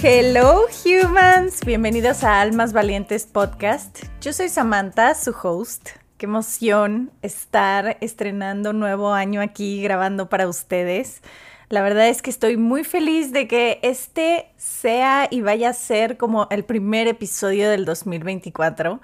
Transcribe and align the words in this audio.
Hello 0.00 0.66
humans, 0.84 1.64
bienvenidos 1.66 2.22
a 2.22 2.40
Almas 2.40 2.72
Valientes 2.72 3.26
Podcast. 3.26 4.04
Yo 4.20 4.32
soy 4.32 4.48
Samantha, 4.48 5.16
su 5.16 5.34
host. 5.42 5.88
Qué 6.18 6.26
emoción 6.26 7.10
estar 7.20 7.98
estrenando 8.00 8.72
nuevo 8.72 9.12
año 9.12 9.40
aquí 9.40 9.82
grabando 9.82 10.28
para 10.28 10.46
ustedes. 10.46 11.20
La 11.68 11.82
verdad 11.82 12.06
es 12.06 12.22
que 12.22 12.30
estoy 12.30 12.56
muy 12.56 12.84
feliz 12.84 13.32
de 13.32 13.48
que 13.48 13.80
este 13.82 14.52
sea 14.56 15.26
y 15.32 15.40
vaya 15.40 15.70
a 15.70 15.74
ser 15.74 16.16
como 16.16 16.46
el 16.50 16.64
primer 16.64 17.08
episodio 17.08 17.68
del 17.68 17.84
2024 17.84 19.00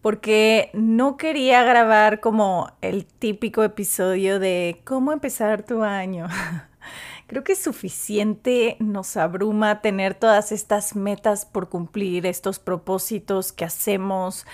porque 0.00 0.70
no 0.72 1.18
quería 1.18 1.62
grabar 1.64 2.20
como 2.20 2.72
el 2.80 3.04
típico 3.04 3.62
episodio 3.62 4.38
de 4.38 4.80
cómo 4.84 5.12
empezar 5.12 5.64
tu 5.64 5.82
año. 5.82 6.28
Creo 7.30 7.44
que 7.44 7.52
es 7.52 7.62
suficiente, 7.62 8.76
nos 8.80 9.16
abruma 9.16 9.82
tener 9.82 10.14
todas 10.16 10.50
estas 10.50 10.96
metas 10.96 11.46
por 11.46 11.68
cumplir, 11.68 12.26
estos 12.26 12.58
propósitos 12.58 13.52
que 13.52 13.64
hacemos, 13.64 14.46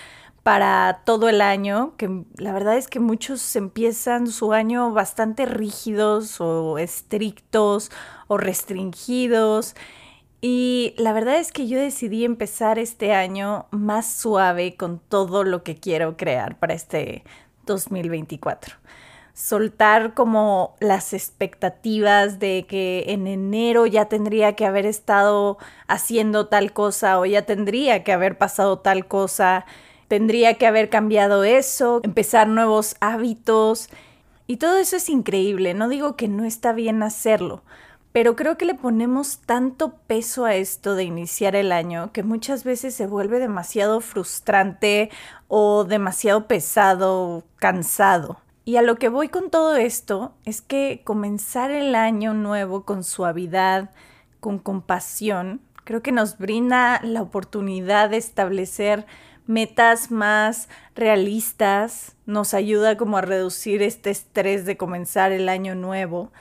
para 0.43 1.01
todo 1.07 1.31
el 1.31 1.41
año, 1.41 1.95
que 1.97 2.25
la 2.37 2.53
verdad 2.53 2.77
es 2.77 2.89
que 2.89 3.01
muchos 3.01 3.57
empiezan 3.57 4.27
su 4.27 4.53
año 4.53 4.93
bastante 4.93 5.47
rígidos 5.47 6.39
o 6.39 6.77
estrictos 6.77 7.91
o 8.29 8.37
restringidos. 8.37 9.75
Y 10.43 10.93
la 10.99 11.15
verdad 11.15 11.39
es 11.39 11.53
que 11.53 11.69
yo 11.69 11.81
decidí 11.81 12.27
empezar 12.27 12.79
este 12.79 13.15
año 13.15 13.69
más 13.71 14.07
suave 14.07 14.77
con 14.77 14.99
todo 14.99 15.45
lo 15.45 15.63
que 15.63 15.77
quiero 15.77 16.19
crear 16.19 16.59
para 16.59 16.75
este 16.75 17.25
2024 17.65 18.77
soltar 19.37 20.15
como 20.15 20.75
las 20.81 21.13
expectativas 21.13 22.41
de 22.41 22.65
que 22.67 23.05
en 23.09 23.27
enero 23.29 23.87
ya 23.87 24.07
tendría 24.07 24.55
que 24.55 24.65
haber 24.67 24.87
estado 24.87 25.59
haciendo 25.87 26.49
tal 26.49 26.73
cosa 26.73 27.21
o 27.21 27.27
ya 27.27 27.43
tendría 27.43 28.03
que 28.03 28.13
haber 28.13 28.39
pasado 28.39 28.79
tal 28.79 29.07
cosa 29.07 29.67
tendría 30.09 30.55
que 30.55 30.67
haber 30.67 30.89
cambiado 30.89 31.45
eso, 31.45 32.01
empezar 32.03 32.49
nuevos 32.49 32.97
hábitos. 33.01 33.89
Y 34.47 34.59
todo 34.59 34.79
eso 34.79 34.97
es 34.97 35.09
increíble, 35.09 35.75
no 35.75 35.89
digo 35.89 36.17
que 36.17 36.29
no 36.29 36.45
está 36.45 36.73
bien 36.73 37.03
hacerlo, 37.03 37.63
pero 38.13 38.37
creo 38.37 38.57
que 38.57 38.65
le 38.65 38.75
ponemos 38.75 39.41
tanto 39.41 39.95
peso 40.07 40.45
a 40.45 40.55
esto 40.55 40.95
de 40.95 41.05
iniciar 41.05 41.57
el 41.57 41.73
año 41.73 42.13
que 42.13 42.23
muchas 42.23 42.63
veces 42.63 42.95
se 42.95 43.07
vuelve 43.07 43.41
demasiado 43.41 44.01
frustrante 44.01 45.11
o 45.49 45.85
demasiado 45.85 46.47
pesado, 46.47 47.43
cansado. 47.57 48.39
Y 48.69 48.79
a 48.79 48.83
lo 48.83 48.97
que 48.97 49.09
voy 49.09 49.29
con 49.29 49.49
todo 49.49 49.77
esto 49.77 50.35
es 50.45 50.61
que 50.61 51.03
comenzar 51.05 51.71
el 51.71 51.95
año 51.95 52.35
nuevo 52.35 52.85
con 52.85 53.05
suavidad, 53.05 53.91
con 54.41 54.59
compasión, 54.59 55.61
creo 55.85 56.03
que 56.03 56.11
nos 56.11 56.37
brinda 56.37 57.01
la 57.05 57.23
oportunidad 57.23 58.11
de 58.11 58.17
establecer 58.17 59.07
metas 59.47 60.11
más 60.11 60.69
realistas, 60.97 62.17
nos 62.27 62.55
ayuda 62.55 62.97
como 62.97 63.19
a 63.19 63.21
reducir 63.21 63.83
este 63.83 64.11
estrés 64.11 64.65
de 64.65 64.77
comenzar 64.77 65.31
el 65.31 65.49
año 65.49 65.77
nuevo 65.77 66.33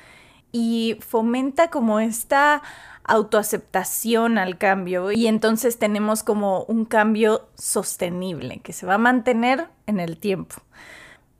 y 0.51 0.97
fomenta 1.07 1.69
como 1.69 1.99
esta 1.99 2.63
autoaceptación 3.03 4.39
al 4.39 4.57
cambio 4.57 5.11
y 5.11 5.27
entonces 5.27 5.77
tenemos 5.77 6.23
como 6.23 6.63
un 6.63 6.85
cambio 6.85 7.47
sostenible 7.53 8.61
que 8.63 8.73
se 8.73 8.87
va 8.87 8.95
a 8.95 8.97
mantener 8.97 9.67
en 9.85 9.99
el 9.99 10.17
tiempo. 10.17 10.55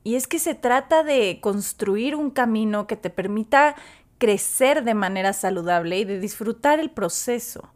Y 0.06 0.14
es 0.14 0.28
que 0.28 0.38
se 0.38 0.54
trata 0.54 1.02
de 1.02 1.40
construir 1.40 2.14
un 2.14 2.30
camino 2.30 2.86
que 2.86 2.94
te 2.94 3.10
permita 3.10 3.74
crecer 4.18 4.84
de 4.84 4.94
manera 4.94 5.32
saludable 5.32 5.98
y 5.98 6.04
de 6.04 6.20
disfrutar 6.20 6.78
el 6.78 6.90
proceso. 6.90 7.70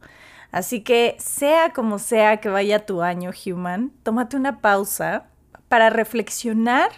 Así 0.53 0.83
que 0.83 1.17
sea 1.19 1.73
como 1.73 1.99
sea 1.99 2.37
que 2.37 2.49
vaya 2.49 2.87
tu 2.87 3.03
año, 3.03 3.33
Human, 3.45 3.91
tómate 4.05 4.37
una 4.37 4.61
pausa 4.61 5.27
para 5.67 5.91
reflexionar 5.91 6.93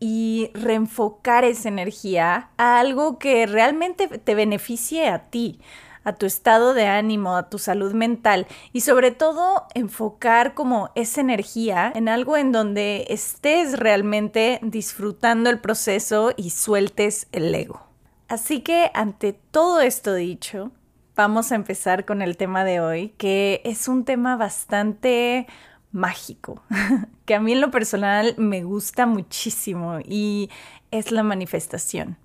y 0.00 0.50
reenfocar 0.52 1.44
esa 1.44 1.70
energía 1.70 2.50
a 2.58 2.78
algo 2.78 3.18
que 3.18 3.46
realmente 3.46 4.06
te 4.06 4.34
beneficie 4.34 5.08
a 5.08 5.30
ti, 5.30 5.62
a 6.04 6.14
tu 6.14 6.26
estado 6.26 6.74
de 6.74 6.86
ánimo, 6.86 7.36
a 7.36 7.48
tu 7.48 7.58
salud 7.58 7.92
mental 7.92 8.46
y 8.72 8.80
sobre 8.82 9.10
todo 9.10 9.66
enfocar 9.74 10.54
como 10.54 10.90
esa 10.94 11.20
energía 11.20 11.92
en 11.94 12.08
algo 12.08 12.36
en 12.36 12.52
donde 12.52 13.06
estés 13.08 13.78
realmente 13.78 14.58
disfrutando 14.62 15.50
el 15.50 15.60
proceso 15.60 16.32
y 16.36 16.50
sueltes 16.50 17.28
el 17.32 17.54
ego. 17.54 17.82
Así 18.28 18.60
que 18.60 18.90
ante 18.94 19.32
todo 19.32 19.80
esto 19.80 20.14
dicho, 20.14 20.70
vamos 21.16 21.50
a 21.50 21.56
empezar 21.56 22.04
con 22.04 22.22
el 22.22 22.36
tema 22.36 22.64
de 22.64 22.80
hoy, 22.80 23.08
que 23.18 23.60
es 23.64 23.88
un 23.88 24.04
tema 24.04 24.36
bastante 24.36 25.46
mágico, 25.92 26.62
que 27.24 27.34
a 27.34 27.40
mí 27.40 27.52
en 27.52 27.60
lo 27.60 27.70
personal 27.70 28.34
me 28.36 28.62
gusta 28.62 29.06
muchísimo 29.06 29.98
y 30.04 30.50
es 30.90 31.10
la 31.10 31.22
manifestación. 31.22 32.16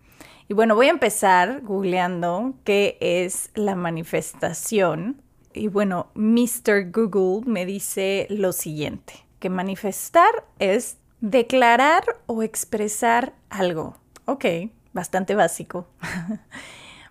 Y 0.47 0.53
bueno, 0.53 0.75
voy 0.75 0.87
a 0.87 0.91
empezar 0.91 1.61
googleando 1.61 2.53
qué 2.63 2.97
es 2.99 3.49
la 3.55 3.75
manifestación. 3.75 5.21
Y 5.53 5.67
bueno, 5.67 6.07
Mr. 6.15 6.91
Google 6.91 7.49
me 7.49 7.65
dice 7.65 8.27
lo 8.29 8.51
siguiente, 8.51 9.25
que 9.39 9.49
manifestar 9.49 10.45
es 10.59 10.97
declarar 11.21 12.03
o 12.25 12.43
expresar 12.43 13.33
algo. 13.49 13.97
Ok, 14.25 14.45
bastante 14.93 15.35
básico. 15.35 15.87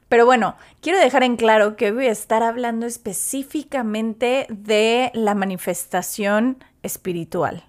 Pero 0.08 0.26
bueno, 0.26 0.56
quiero 0.82 0.98
dejar 0.98 1.22
en 1.22 1.36
claro 1.36 1.76
que 1.76 1.90
voy 1.90 2.06
a 2.06 2.12
estar 2.12 2.42
hablando 2.42 2.84
específicamente 2.84 4.46
de 4.50 5.10
la 5.14 5.34
manifestación 5.34 6.62
espiritual. 6.82 7.64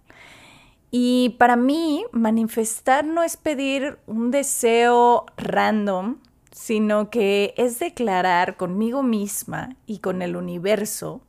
Y 0.96 1.36
para 1.40 1.56
mí, 1.56 2.06
manifestar 2.12 3.04
no 3.04 3.24
es 3.24 3.36
pedir 3.36 3.98
un 4.06 4.30
deseo 4.30 5.26
random, 5.38 6.18
sino 6.52 7.10
que 7.10 7.56
es 7.58 7.80
declarar 7.80 8.58
conmigo 8.58 9.02
misma 9.02 9.76
y 9.88 9.98
con 9.98 10.22
el 10.22 10.36
universo 10.36 11.22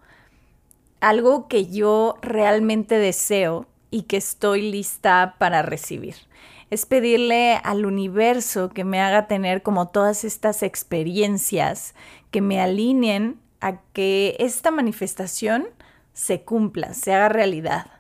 algo 1.01 1.49
que 1.49 1.67
yo 1.69 2.19
realmente 2.21 2.99
deseo 2.99 3.67
y 3.91 4.03
que 4.03 4.19
estoy 4.19 4.71
lista 4.71 5.37
para 5.39 5.63
recibir 5.63 6.17
es 6.69 6.85
pedirle 6.85 7.55
al 7.63 7.87
universo 7.87 8.69
que 8.69 8.85
me 8.85 9.01
haga 9.01 9.29
tener 9.29 9.63
como 9.63 9.89
todas 9.89 10.25
estas 10.25 10.63
experiencias 10.63 11.95
que 12.31 12.41
me 12.41 12.61
alineen 12.61 13.41
a 13.61 13.81
que 13.95 14.37
esta 14.41 14.71
manifestación 14.71 15.69
se 16.13 16.43
cumpla, 16.43 16.93
se 16.93 17.15
haga 17.15 17.29
realidad. 17.29 17.94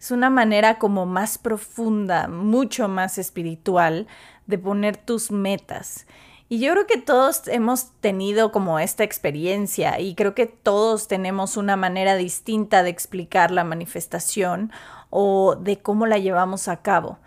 Es 0.00 0.10
una 0.10 0.30
manera 0.30 0.78
como 0.78 1.04
más 1.06 1.36
profunda, 1.36 2.26
mucho 2.26 2.88
más 2.88 3.18
espiritual 3.18 4.06
de 4.46 4.58
poner 4.58 4.96
tus 4.96 5.30
metas. 5.30 6.06
Y 6.48 6.58
yo 6.58 6.72
creo 6.72 6.86
que 6.86 6.98
todos 6.98 7.46
hemos 7.46 7.92
tenido 8.00 8.50
como 8.50 8.80
esta 8.80 9.04
experiencia 9.04 10.00
y 10.00 10.14
creo 10.16 10.34
que 10.34 10.46
todos 10.46 11.06
tenemos 11.06 11.56
una 11.56 11.76
manera 11.76 12.16
distinta 12.16 12.82
de 12.82 12.90
explicar 12.90 13.52
la 13.52 13.62
manifestación 13.62 14.72
o 15.10 15.54
de 15.54 15.78
cómo 15.78 16.06
la 16.06 16.18
llevamos 16.18 16.66
a 16.66 16.82
cabo 16.82 17.18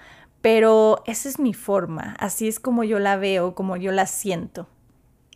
pero 0.43 1.03
esa 1.05 1.29
es 1.29 1.39
mi 1.39 1.53
forma, 1.53 2.17
así 2.19 2.49
es 2.49 2.59
como 2.59 2.83
yo 2.83 2.99
la 2.99 3.15
veo, 3.15 3.55
como 3.55 3.77
yo 3.77 3.93
la 3.93 4.05
siento. 4.05 4.67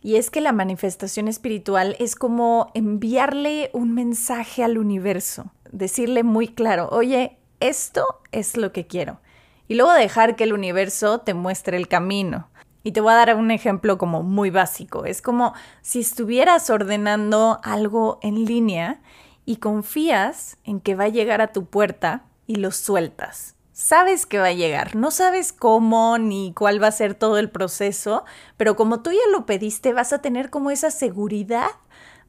Y 0.02 0.18
es 0.18 0.30
que 0.30 0.42
la 0.42 0.52
manifestación 0.52 1.30
espiritual 1.30 1.96
es 1.98 2.18
como 2.18 2.72
enviarle 2.74 3.70
un 3.72 3.94
mensaje 3.94 4.66
al 4.66 4.78
universo, 4.78 5.54
decirle 5.72 6.24
muy 6.24 6.48
claro, 6.48 6.90
oye, 6.92 7.38
esto 7.60 8.06
es 8.32 8.58
lo 8.58 8.72
que 8.72 8.88
quiero. 8.88 9.20
Y 9.68 9.76
luego 9.76 9.92
dejar 9.94 10.36
que 10.36 10.44
el 10.44 10.54
universo 10.54 11.20
te 11.20 11.34
muestre 11.34 11.78
el 11.78 11.88
camino. 11.88 12.50
Y 12.84 12.94
te 12.94 13.02
voy 13.02 13.12
a 13.12 13.18
dar 13.18 13.36
un 13.36 13.52
ejemplo 13.52 13.98
como 13.98 14.24
muy 14.24 14.50
básico. 14.50 15.06
Es 15.06 15.22
como 15.22 15.54
si 15.82 16.00
estuvieras 16.00 16.70
ordenando 16.70 17.60
algo 17.64 18.20
en 18.22 18.46
línea 18.46 19.02
y 19.46 19.58
confías 19.58 20.58
en 20.64 20.80
que 20.80 20.96
va 20.96 21.06
a 21.06 21.10
llegar 21.10 21.42
a 21.42 21.52
tu 21.52 21.66
puerta 21.66 22.24
y 22.46 22.56
lo 22.56 22.72
sueltas 22.72 23.58
sabes 23.78 24.26
que 24.26 24.40
va 24.40 24.48
a 24.48 24.54
llegar, 24.54 24.96
no 24.96 25.12
sabes 25.12 25.54
cómo 25.54 26.18
ni 26.18 26.52
cuál 26.52 26.82
va 26.82 26.88
a 26.88 26.92
ser 26.92 27.14
todo 27.14 27.38
el 27.38 27.52
proceso, 27.52 28.26
pero 28.58 28.76
como 28.76 29.04
tú 29.04 29.12
ya 29.12 29.32
lo 29.32 29.46
pediste, 29.46 29.94
vas 29.94 30.14
a 30.14 30.20
tener 30.20 30.50
como 30.50 30.72
esa 30.72 30.90
seguridad 30.90 31.70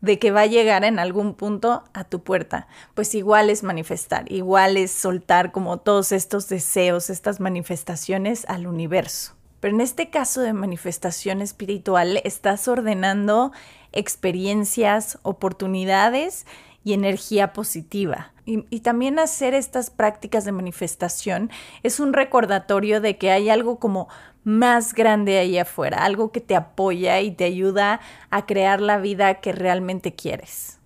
de 0.01 0.19
que 0.19 0.31
va 0.31 0.43
a 0.43 0.47
llegar 0.47 0.85
en 0.85 0.99
algún 0.99 1.35
punto 1.35 1.85
a 1.93 2.05
tu 2.05 2.23
puerta. 2.23 2.69
Pues 2.95 3.15
igual 3.15 3.51
es 3.51 3.63
manifestar, 3.63 4.31
igual 4.31 4.77
es 4.77 4.91
soltar 4.91 5.53
como 5.53 5.79
todos 5.79 6.13
estos 6.13 6.49
deseos, 6.49 7.11
estas 7.11 7.41
manifestaciones 7.41 8.45
al 8.49 8.67
universo. 8.67 9.35
Pero 9.61 9.75
en 9.75 9.81
este 9.81 10.11
caso 10.11 10.41
de 10.41 10.53
manifestación 10.53 11.43
espiritual, 11.43 12.21
estás 12.25 12.69
ordenando 12.69 13.53
experiencias, 13.93 15.19
oportunidades 15.23 16.47
y 16.89 16.95
energía 16.95 17.53
positiva. 17.53 18.33
Y, 18.47 18.81
también 18.81 19.19
hacer 19.19 19.53
estas 19.53 19.91
prácticas 19.91 20.47
de 20.47 20.53
manifestación 20.53 21.51
es 21.83 22.01
un 22.01 22.15
recordatorio 22.15 23.03
de 23.03 23.19
que 23.19 23.31
hay 23.31 23.51
algo 23.51 23.79
como 23.79 24.09
más 24.43 24.95
grande 24.95 25.39
ahí 25.39 25.59
afuera, 25.59 26.03
algo 26.03 26.33
que 26.33 26.41
te 26.41 26.57
apoya 26.57 27.21
y 27.21 27.31
te 27.31 27.45
ayuda 27.45 28.01
a 28.31 28.47
crear 28.47 28.81
la 28.81 28.97
vida 28.97 29.35
que 29.43 29.53
realmente 29.53 30.15
quieres. 30.15 30.79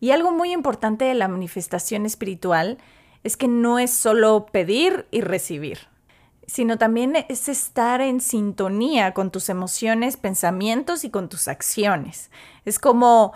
Y 0.00 0.10
algo 0.10 0.32
muy 0.32 0.50
importante 0.50 1.04
de 1.04 1.14
la 1.14 1.28
manifestación 1.28 2.06
espiritual 2.06 2.78
es 3.22 3.36
que 3.36 3.46
no 3.46 3.78
es 3.78 3.92
solo 3.92 4.46
pedir 4.50 5.06
y 5.12 5.20
recibir, 5.20 5.78
sino 6.48 6.76
también 6.76 7.24
es 7.28 7.48
estar 7.48 8.00
en 8.00 8.20
sintonía 8.20 9.14
con 9.14 9.30
tus 9.30 9.48
emociones, 9.48 10.16
pensamientos 10.16 11.04
y 11.04 11.10
con 11.10 11.28
tus 11.28 11.46
acciones. 11.46 12.32
Es 12.64 12.80
como 12.80 13.32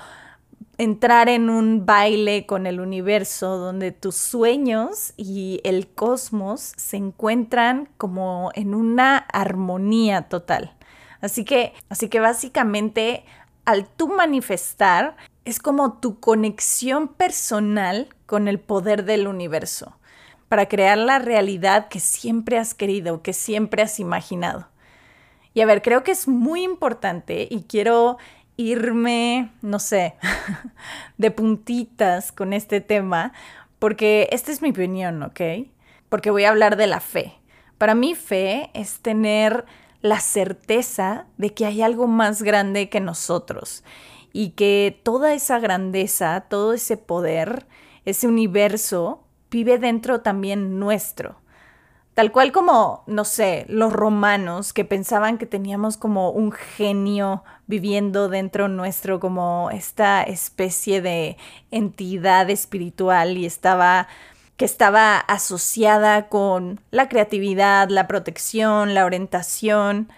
entrar 0.79 1.29
en 1.29 1.51
un 1.51 1.87
baile 1.87 2.47
con 2.47 2.67
el 2.67 2.81
universo 2.81 3.59
donde 3.59 3.93
tus 3.93 4.17
sueños 4.17 5.13
y 5.17 5.61
el 5.65 5.89
cosmos 5.89 6.73
se 6.77 6.97
encuentran 6.97 7.89
como 7.97 8.51
en 8.55 8.75
una 8.75 9.19
armonía 9.19 10.23
total. 10.23 10.75
Así 11.21 11.45
que, 11.45 11.73
así 11.89 12.09
que 12.09 12.21
básicamente 12.21 13.25
al 13.65 13.87
tú 13.87 14.09
manifestar 14.09 15.17
es 15.45 15.59
como 15.59 15.95
tu 15.99 16.21
conexión 16.21 17.09
personal 17.09 18.09
con 18.27 18.49
el 18.49 18.59
poder 18.61 19.05
del 19.05 19.27
universo 19.27 19.97
para 20.49 20.69
crear 20.69 20.99
la 20.99 21.19
realidad 21.19 21.89
que 21.89 22.01
siempre 22.01 22.59
has 22.59 22.75
querido, 22.75 23.23
que 23.23 23.33
siempre 23.33 23.83
has 23.83 23.99
imaginado. 24.01 24.69
Y 25.55 25.61
a 25.61 25.67
ver, 25.67 25.83
creo 25.83 26.03
que 26.03 26.11
es 26.11 26.29
muy 26.29 26.63
importante 26.63 27.47
y 27.51 27.63
quiero 27.63 28.19
irme, 28.57 29.51
no 29.63 29.79
sé, 29.79 30.15
de 31.19 31.31
puntitas 31.31 32.33
con 32.33 32.53
este 32.53 32.81
tema, 32.81 33.33
porque 33.79 34.29
esta 34.33 34.53
es 34.53 34.63
mi 34.63 34.71
opinión, 34.71 35.23
¿ok? 35.23 35.41
Porque 36.09 36.31
voy 36.31 36.45
a 36.45 36.51
hablar 36.51 36.77
de 36.77 36.87
la 36.87 37.01
fe. 37.01 37.35
Para 37.79 37.95
mí 37.95 38.15
fe 38.15 38.71
es 38.75 39.01
tener 39.01 39.65
la 40.01 40.21
certeza 40.21 41.27
de 41.39 41.55
que 41.55 41.67
hay 41.67 41.83
algo 41.83 42.07
más 42.07 42.43
grande 42.43 42.89
que 42.89 43.01
nosotros 43.01 43.85
y 44.33 44.51
que 44.51 45.01
toda 45.03 45.33
esa 45.33 45.59
grandeza, 45.59 46.47
todo 46.49 46.75
ese 46.75 46.97
poder, 46.97 47.67
ese 48.05 48.27
universo 48.27 49.25
vive 49.51 49.79
dentro 49.79 50.21
también 50.21 50.79
nuestro. 50.79 51.37
Tal 52.15 52.31
cual 52.31 52.53
como, 52.53 53.03
no 53.09 53.25
sé, 53.25 53.67
los 53.69 53.93
romanos 53.93 54.73
que 54.73 54.85
pensaban 54.85 55.37
que 55.37 55.47
teníamos 55.47 55.97
como 55.97 56.31
un 56.31 56.53
genio 56.53 57.43
viviendo 57.67 58.29
dentro 58.29 58.69
nuestro, 58.69 59.19
como 59.19 59.69
esta 59.73 60.23
especie 60.23 61.03
de 61.03 61.37
entidad 61.73 62.51
espiritual 62.51 63.37
y 63.37 63.47
estaba 63.47 64.07
que 64.57 64.65
estaba 64.65 65.19
asociada 65.19 66.29
con 66.29 66.81
la 66.93 67.09
creatividad, 67.09 67.89
la 67.89 68.07
protección, 68.07 68.95
la 68.95 69.05
orientación. 69.05 70.09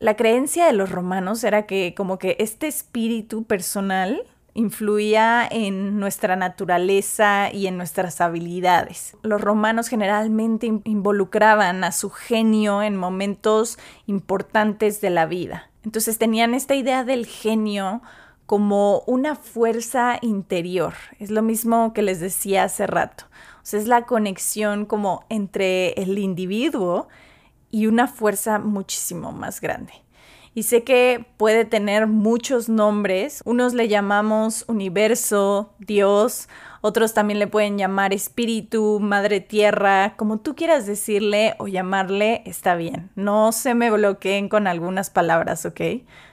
La 0.00 0.16
creencia 0.16 0.66
de 0.66 0.72
los 0.72 0.90
romanos 0.90 1.44
era 1.44 1.66
que 1.66 1.94
como 1.96 2.18
que 2.18 2.36
este 2.40 2.66
espíritu 2.66 3.44
personal 3.44 4.24
influía 4.54 5.46
en 5.50 5.98
nuestra 5.98 6.36
naturaleza 6.36 7.52
y 7.52 7.66
en 7.66 7.76
nuestras 7.76 8.20
habilidades. 8.20 9.16
Los 9.22 9.40
romanos 9.40 9.88
generalmente 9.88 10.66
involucraban 10.84 11.84
a 11.84 11.92
su 11.92 12.10
genio 12.10 12.82
en 12.82 12.96
momentos 12.96 13.78
importantes 14.06 15.00
de 15.00 15.10
la 15.10 15.26
vida. 15.26 15.70
Entonces 15.84 16.18
tenían 16.18 16.54
esta 16.54 16.74
idea 16.74 17.04
del 17.04 17.26
genio 17.26 18.00
como 18.46 19.00
una 19.06 19.34
fuerza 19.34 20.18
interior. 20.22 20.94
Es 21.18 21.30
lo 21.30 21.42
mismo 21.42 21.92
que 21.92 22.02
les 22.02 22.20
decía 22.20 22.64
hace 22.64 22.86
rato. 22.86 23.24
Es 23.64 23.86
la 23.86 24.06
conexión 24.06 24.84
como 24.86 25.24
entre 25.30 25.94
el 25.94 26.18
individuo 26.18 27.08
y 27.70 27.86
una 27.86 28.06
fuerza 28.06 28.58
muchísimo 28.58 29.32
más 29.32 29.60
grande 29.60 30.03
y 30.54 30.62
sé 30.62 30.84
que 30.84 31.26
puede 31.36 31.64
tener 31.64 32.06
muchos 32.06 32.68
nombres. 32.68 33.42
Unos 33.44 33.74
le 33.74 33.88
llamamos 33.88 34.64
universo, 34.68 35.74
Dios, 35.78 36.48
otros 36.86 37.14
también 37.14 37.38
le 37.38 37.46
pueden 37.46 37.78
llamar 37.78 38.12
espíritu, 38.12 39.00
madre 39.00 39.40
tierra, 39.40 40.16
como 40.16 40.40
tú 40.40 40.54
quieras 40.54 40.86
decirle 40.86 41.54
o 41.58 41.66
llamarle, 41.66 42.42
está 42.44 42.74
bien. 42.74 43.10
No 43.14 43.52
se 43.52 43.74
me 43.74 43.90
bloqueen 43.90 44.50
con 44.50 44.66
algunas 44.66 45.08
palabras, 45.08 45.64
¿ok? 45.64 45.80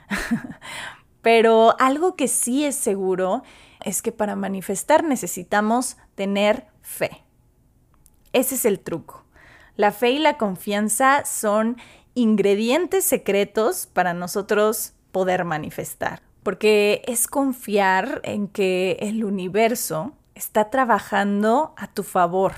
Pero 1.22 1.74
algo 1.80 2.16
que 2.16 2.28
sí 2.28 2.66
es 2.66 2.76
seguro 2.76 3.42
es 3.82 4.02
que 4.02 4.12
para 4.12 4.36
manifestar 4.36 5.04
necesitamos 5.04 5.96
tener 6.14 6.66
fe. 6.82 7.24
Ese 8.34 8.56
es 8.56 8.66
el 8.66 8.78
truco. 8.78 9.24
La 9.76 9.90
fe 9.90 10.10
y 10.10 10.18
la 10.18 10.36
confianza 10.36 11.24
son 11.24 11.78
ingredientes 12.14 13.04
secretos 13.04 13.86
para 13.86 14.14
nosotros 14.14 14.92
poder 15.12 15.44
manifestar, 15.44 16.22
porque 16.42 17.02
es 17.06 17.26
confiar 17.26 18.20
en 18.24 18.48
que 18.48 18.96
el 19.00 19.24
universo 19.24 20.12
está 20.34 20.70
trabajando 20.70 21.74
a 21.76 21.88
tu 21.88 22.02
favor. 22.02 22.52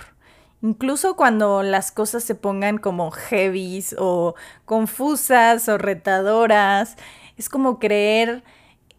Incluso 0.62 1.14
cuando 1.14 1.62
las 1.62 1.92
cosas 1.92 2.24
se 2.24 2.34
pongan 2.34 2.78
como 2.78 3.10
heavies 3.10 3.94
o 3.98 4.34
confusas 4.64 5.68
o 5.68 5.76
retadoras, 5.76 6.96
es 7.36 7.48
como 7.48 7.78
creer 7.78 8.42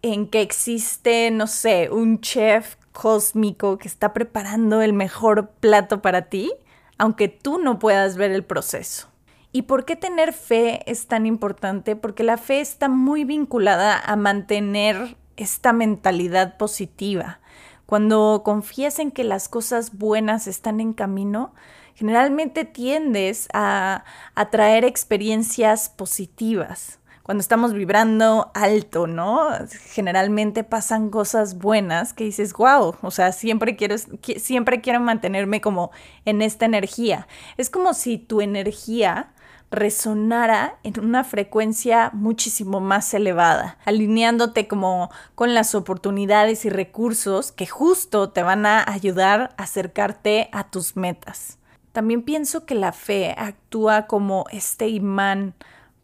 en 0.02 0.28
que 0.28 0.42
existe, 0.42 1.32
no 1.32 1.48
sé, 1.48 1.90
un 1.90 2.22
chef 2.22 2.76
cósmico 2.92 3.80
que 3.80 3.88
está 3.88 4.14
preparando 4.14 4.82
el 4.82 4.94
mejor 4.94 5.50
plato 5.60 6.02
para 6.02 6.30
ti, 6.30 6.54
aunque 7.00 7.28
tú 7.28 7.58
no 7.58 7.80
puedas 7.80 8.16
ver 8.16 8.32
el 8.32 8.44
proceso. 8.44 9.08
¿Y 9.56 9.62
por 9.62 9.86
qué 9.86 9.96
tener 9.96 10.34
fe 10.34 10.82
es 10.86 11.08
tan 11.08 11.26
importante? 11.26 11.96
Porque 11.96 12.24
la 12.26 12.36
fe 12.36 12.60
está 12.60 12.90
muy 12.90 13.24
vinculada 13.24 13.98
a 13.98 14.18
mantener 14.18 15.16
esta 15.38 15.72
mentalidad 15.72 16.58
positiva. 16.58 17.40
Cuando 17.86 18.42
confías 18.44 19.00
en 19.00 19.12
que 19.12 19.24
las 19.24 19.48
cosas 19.48 19.98
buenas 19.98 20.48
están 20.48 20.82
en 20.82 20.92
camino, 20.92 21.54
generalmente 21.94 22.66
tiendes 22.66 23.48
a 23.54 24.04
atraer 24.36 24.84
experiencias 24.84 25.88
positivas. 25.88 27.00
Cuando 27.24 27.40
estamos 27.40 27.72
vibrando 27.72 28.52
alto, 28.56 29.08
¿no? 29.08 29.48
Generalmente 29.86 30.66
pasan 30.66 31.10
cosas 31.10 31.58
buenas 31.58 32.12
que 32.12 32.26
dices, 32.26 32.52
wow, 32.52 32.98
o 33.02 33.10
sea, 33.10 33.32
siempre 33.32 33.78
quiero, 33.78 33.96
siempre 34.36 34.82
quiero 34.82 35.00
mantenerme 35.00 35.62
como 35.62 35.92
en 36.26 36.42
esta 36.42 36.66
energía. 36.66 37.30
Es 37.56 37.70
como 37.70 37.94
si 37.94 38.18
tu 38.18 38.42
energía 38.42 39.32
resonara 39.72 40.78
en 40.84 41.00
una 41.00 41.24
frecuencia 41.24 42.12
muchísimo 42.14 42.80
más 42.80 43.14
elevada, 43.14 43.78
alineándote 43.86 44.68
como 44.68 45.10
con 45.36 45.54
las 45.54 45.76
oportunidades 45.76 46.66
y 46.66 46.70
recursos 46.70 47.52
que 47.52 47.68
justo 47.68 48.30
te 48.30 48.44
van 48.44 48.66
a 48.66 48.84
ayudar 48.90 49.54
a 49.58 49.64
acercarte 49.64 50.50
a 50.52 50.70
tus 50.70 50.96
metas. 50.96 51.58
También 51.92 52.24
pienso 52.24 52.66
que 52.66 52.76
la 52.76 52.92
fe 52.92 53.34
actúa 53.38 54.08
como 54.08 54.46
este 54.52 54.90
imán 54.90 55.56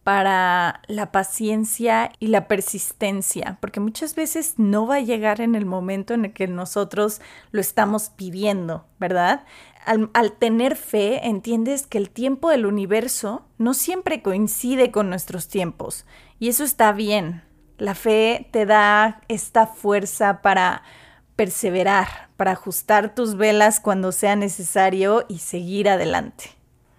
para 0.04 0.82
la 0.88 1.12
paciencia 1.12 2.12
y 2.20 2.28
la 2.28 2.48
persistencia, 2.48 3.58
porque 3.62 3.80
muchas 3.80 4.16
veces 4.16 4.56
no 4.58 4.88
va 4.88 4.96
a 4.96 5.02
llegar 5.02 5.42
en 5.42 5.54
el 5.54 5.66
momento 5.66 6.14
en 6.14 6.26
el 6.26 6.34
que 6.34 6.48
nosotros 6.48 7.22
lo 7.52 7.62
estamos 7.62 8.10
pidiendo, 8.10 8.86
¿verdad? 9.00 9.44
Al, 9.86 10.32
tener 10.34 10.76
fe, 10.76 11.28
entiendes 11.28 11.88
que 11.88 11.98
el 11.98 12.10
tiempo 12.10 12.50
del 12.50 12.66
universo 12.66 13.46
no 13.58 13.74
siempre 13.74 14.22
coincide 14.22 14.92
con 14.92 15.10
nuestros 15.10 15.48
tiempos. 15.48 16.06
Y 16.40 16.50
eso 16.50 16.64
está 16.64 16.92
bien. 16.92 17.44
La 17.78 17.96
fe 17.96 18.48
te 18.52 18.66
da 18.66 19.22
esta 19.28 19.68
fuerza 19.68 20.42
para 20.42 20.84
perseverar, 21.36 22.30
para 22.38 22.52
ajustar 22.52 23.16
tus 23.16 23.36
velas 23.36 23.80
cuando 23.80 24.12
sea 24.12 24.36
necesario 24.36 25.26
y 25.28 25.40
seguir 25.40 25.90
adelante. 25.90 26.52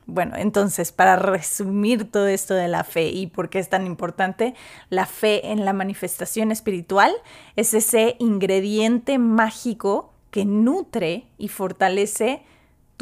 Bueno, 0.06 0.34
entonces, 0.36 0.90
para 0.90 1.16
resumir 1.16 2.10
todo 2.10 2.26
esto 2.26 2.54
de 2.54 2.66
la 2.66 2.82
fe 2.82 3.08
y 3.08 3.28
por 3.28 3.48
qué 3.48 3.60
es 3.60 3.68
tan 3.68 3.86
importante, 3.86 4.54
la 4.90 5.06
fe 5.06 5.52
en 5.52 5.64
la 5.64 5.72
manifestación 5.72 6.50
espiritual 6.50 7.12
es 7.54 7.72
ese 7.72 8.16
ingrediente 8.18 9.18
mágico 9.18 10.12
que 10.32 10.44
nutre 10.44 11.28
y 11.38 11.48
fortalece 11.48 12.42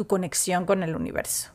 tu 0.01 0.07
conexión 0.07 0.65
con 0.65 0.81
el 0.81 0.95
universo. 0.95 1.51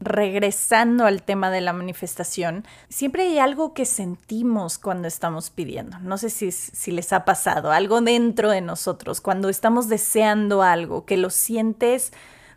Regresando 0.00 1.04
al 1.04 1.22
tema 1.22 1.50
de 1.50 1.60
la 1.60 1.74
manifestación, 1.74 2.64
siempre 2.88 3.24
hay 3.24 3.38
algo 3.38 3.74
que 3.74 3.84
sentimos 3.84 4.78
cuando 4.78 5.06
estamos 5.06 5.50
pidiendo. 5.50 5.98
No 5.98 6.16
sé 6.16 6.30
si, 6.30 6.50
si 6.50 6.92
les 6.92 7.12
ha 7.12 7.26
pasado, 7.26 7.70
algo 7.70 8.00
dentro 8.00 8.50
de 8.50 8.62
nosotros, 8.62 9.20
cuando 9.20 9.50
estamos 9.50 9.90
deseando 9.90 10.62
algo, 10.62 11.04
que 11.04 11.18
lo 11.18 11.28
sientes 11.28 12.10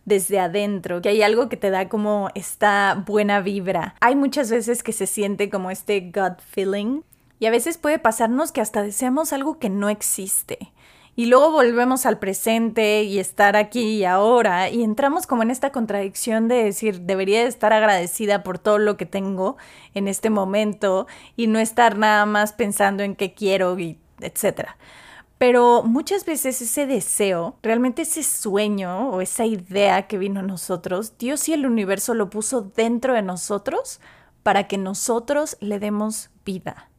desde 0.05 0.39
adentro, 0.39 1.01
que 1.01 1.09
hay 1.09 1.23
algo 1.23 1.49
que 1.49 1.57
te 1.57 1.71
da 1.71 1.89
como 1.89 2.29
esta 2.33 3.03
buena 3.05 3.41
vibra. 3.41 3.95
Hay 3.99 4.15
muchas 4.15 4.49
veces 4.49 4.81
que 4.81 4.93
se 4.93 5.07
siente 5.07 5.49
como 5.49 5.71
este 5.71 5.99
gut 5.99 6.39
feeling 6.39 7.01
y 7.37 7.47
a 7.47 7.51
veces 7.51 7.77
puede 7.77 7.99
pasarnos 7.99 8.53
que 8.53 8.61
hasta 8.61 8.81
deseamos 8.81 9.33
algo 9.33 9.59
que 9.59 9.69
no 9.69 9.89
existe 9.89 10.71
y 11.15 11.25
luego 11.25 11.51
volvemos 11.51 12.05
al 12.05 12.19
presente 12.19 13.03
y 13.03 13.19
estar 13.19 13.57
aquí 13.57 13.97
y 13.97 14.05
ahora 14.05 14.69
y 14.69 14.83
entramos 14.83 15.27
como 15.27 15.43
en 15.43 15.51
esta 15.51 15.71
contradicción 15.71 16.47
de 16.47 16.63
decir, 16.63 17.01
debería 17.01 17.43
estar 17.43 17.73
agradecida 17.73 18.43
por 18.43 18.59
todo 18.59 18.77
lo 18.77 18.95
que 18.95 19.05
tengo 19.05 19.57
en 19.93 20.07
este 20.07 20.29
momento 20.29 21.07
y 21.35 21.47
no 21.47 21.59
estar 21.59 21.97
nada 21.97 22.25
más 22.25 22.53
pensando 22.53 23.03
en 23.03 23.15
qué 23.15 23.33
quiero 23.33 23.77
y 23.77 23.99
etcétera. 24.21 24.77
Pero 25.37 25.83
muchas 25.83 26.23
veces 26.23 26.61
ese 26.61 26.85
deseo, 26.85 27.57
realmente 27.63 28.03
ese 28.03 28.23
sueño 28.23 29.09
o 29.09 29.21
esa 29.21 29.45
idea 29.45 30.07
que 30.07 30.19
vino 30.19 30.39
a 30.39 30.43
nosotros, 30.43 31.17
Dios 31.17 31.49
y 31.49 31.53
el 31.53 31.65
universo 31.65 32.13
lo 32.13 32.29
puso 32.29 32.61
dentro 32.61 33.15
de 33.15 33.23
nosotros 33.23 33.99
para 34.43 34.67
que 34.67 34.77
nosotros 34.77 35.57
le 35.59 35.79
demos 35.79 36.29
vida 36.45 36.90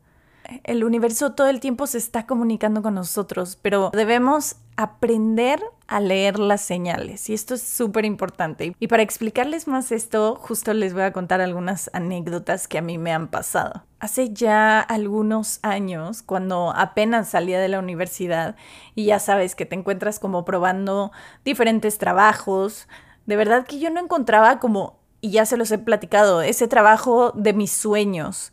el 0.65 0.85
universo 0.85 1.33
todo 1.33 1.49
el 1.49 1.61
tiempo 1.61 1.87
se 1.87 1.99
está 1.99 2.27
comunicando 2.27 2.83
con 2.83 2.95
nosotros, 2.95 3.59
pero 3.61 3.91
debemos 3.93 4.57
aprender 4.77 5.63
a 5.87 6.01
leer 6.01 6.39
las 6.39 6.63
señales 6.63 7.29
y 7.29 7.35
esto 7.35 7.55
es 7.55 7.63
súper 7.63 8.05
importante. 8.05 8.75
Y 8.81 8.89
para 8.89 9.03
explicarles 9.03 9.69
más 9.69 9.93
esto, 9.93 10.37
justo 10.37 10.73
les 10.73 10.95
voy 10.95 11.03
a 11.03 11.13
contar 11.13 11.41
algunas 11.41 11.91
anécdotas 11.93 12.69
que 12.69 12.79
a 12.79 12.83
mí 12.83 12.99
me 12.99 13.13
han 13.13 13.29
pasado. 13.29 13.85
Hace 14.01 14.33
ya 14.33 14.81
algunos 14.81 15.61
años, 15.63 16.23
cuando 16.23 16.73
apenas 16.75 17.29
salía 17.29 17.61
de 17.61 17.69
la 17.69 17.79
universidad 17.79 18.57
y 18.95 19.07
ya 19.07 19.19
sabes 19.19 19.55
que 19.55 19.67
te 19.67 19.77
encuentras 19.77 20.19
como 20.19 20.45
probando 20.45 21.13
diferentes 21.45 21.99
trabajos, 21.99 22.89
de 23.27 23.37
verdad 23.37 23.67
que 23.67 23.79
yo 23.79 23.91
no 23.91 24.01
encontraba 24.01 24.59
como, 24.59 24.99
y 25.21 25.31
ya 25.31 25.47
se 25.47 25.57
los 25.57 25.71
he 25.71 25.79
platicado, 25.79 26.43
ese 26.43 26.67
trabajo 26.67 27.33
de 27.33 27.53
mis 27.53 27.71
sueños 27.71 28.53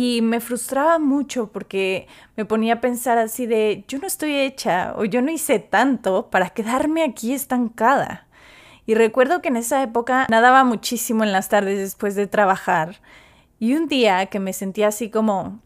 y 0.00 0.22
me 0.22 0.38
frustraba 0.38 1.00
mucho 1.00 1.50
porque 1.50 2.06
me 2.36 2.44
ponía 2.44 2.74
a 2.74 2.80
pensar 2.80 3.18
así 3.18 3.46
de, 3.46 3.84
yo 3.88 3.98
no 3.98 4.06
estoy 4.06 4.32
hecha 4.38 4.94
o 4.96 5.04
yo 5.04 5.22
no 5.22 5.32
hice 5.32 5.58
tanto 5.58 6.30
para 6.30 6.50
quedarme 6.50 7.02
aquí 7.02 7.32
estancada. 7.32 8.28
Y 8.86 8.94
recuerdo 8.94 9.42
que 9.42 9.48
en 9.48 9.56
esa 9.56 9.82
época 9.82 10.28
nadaba 10.30 10.62
muchísimo 10.62 11.24
en 11.24 11.32
las 11.32 11.48
tardes 11.48 11.80
después 11.80 12.14
de 12.14 12.28
trabajar. 12.28 13.00
Y 13.58 13.74
un 13.74 13.88
día 13.88 14.26
que 14.26 14.38
me 14.38 14.52
sentía 14.52 14.86
así 14.86 15.10
como 15.10 15.58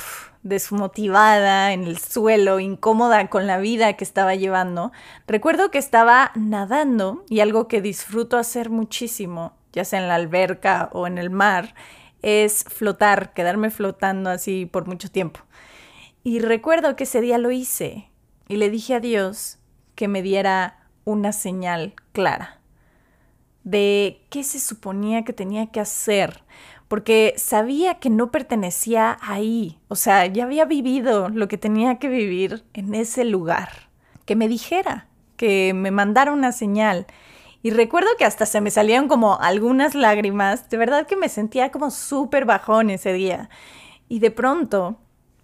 desmotivada 0.43 1.75
en 1.75 1.85
el 1.85 1.99
suelo, 1.99 2.59
incómoda 2.59 3.29
con 3.29 3.47
la 3.47 3.59
vida 3.59 3.93
que 3.99 4.05
estaba 4.05 4.35
llevando, 4.35 4.93
recuerdo 5.27 5.71
que 5.71 5.77
estaba 5.77 6.33
nadando 6.37 7.23
y 7.29 7.41
algo 7.41 7.69
que 7.69 7.83
disfruto 7.83 8.39
hacer 8.39 8.71
muchísimo, 8.71 9.53
ya 9.75 9.85
sea 9.85 10.01
en 10.01 10.09
la 10.09 10.15
alberca 10.15 10.89
o 10.95 11.07
en 11.07 11.19
el 11.19 11.29
mar, 11.29 11.75
es 12.23 12.65
flotar, 12.65 13.35
quedarme 13.35 13.71
flotando 13.71 14.31
así 14.31 14.67
por 14.67 14.87
mucho 14.87 15.11
tiempo. 15.11 15.41
Y 16.25 16.39
recuerdo 16.39 16.97
que 16.97 17.05
ese 17.05 17.21
día 17.21 17.39
lo 17.39 17.51
hice 17.51 18.09
y 18.49 18.57
le 18.57 18.71
dije 18.71 18.95
a 18.95 19.01
Dios 19.01 19.59
que 19.95 20.09
me 20.09 20.23
diera 20.23 20.87
una 21.05 21.33
señal 21.33 21.95
clara 22.13 22.61
de 23.65 24.25
qué 24.31 24.43
se 24.45 24.61
suponía 24.61 25.25
que 25.25 25.33
tenía 25.33 25.67
que 25.67 25.81
hacer, 25.81 26.43
porque 26.89 27.35
sabía 27.37 27.95
que 27.95 28.11
no 28.11 28.31
pertenecía 28.31 29.17
ahí, 29.21 29.79
o 29.89 29.97
sea, 29.97 30.27
ya 30.27 30.45
había 30.45 30.65
vivido 30.65 31.29
lo 31.29 31.49
que 31.49 31.59
tenía 31.59 31.99
que 31.99 32.09
vivir 32.09 32.65
en 32.75 32.95
ese 32.95 33.25
lugar, 33.25 33.89
que 34.25 34.37
me 34.37 34.49
dijera, 34.49 35.09
que 35.37 35.73
me 35.75 35.91
mandara 35.91 36.33
una 36.33 36.53
señal 36.53 37.07
y 37.63 37.71
recuerdo 37.71 38.09
que 38.19 38.25
hasta 38.25 38.45
se 38.45 38.61
me 38.61 38.73
salieron 38.73 39.07
como 39.07 39.41
algunas 39.41 39.95
lágrimas. 39.95 40.69
De 40.69 40.77
verdad 40.77 41.07
que 41.07 41.17
me 41.17 41.29
sentía 41.29 41.71
como 41.71 41.91
súper 41.93 42.45
bajón 42.45 42.91
ese 42.91 43.13
día. 43.13 43.51
Y 44.09 44.19
de 44.19 44.33
pronto 44.33 44.97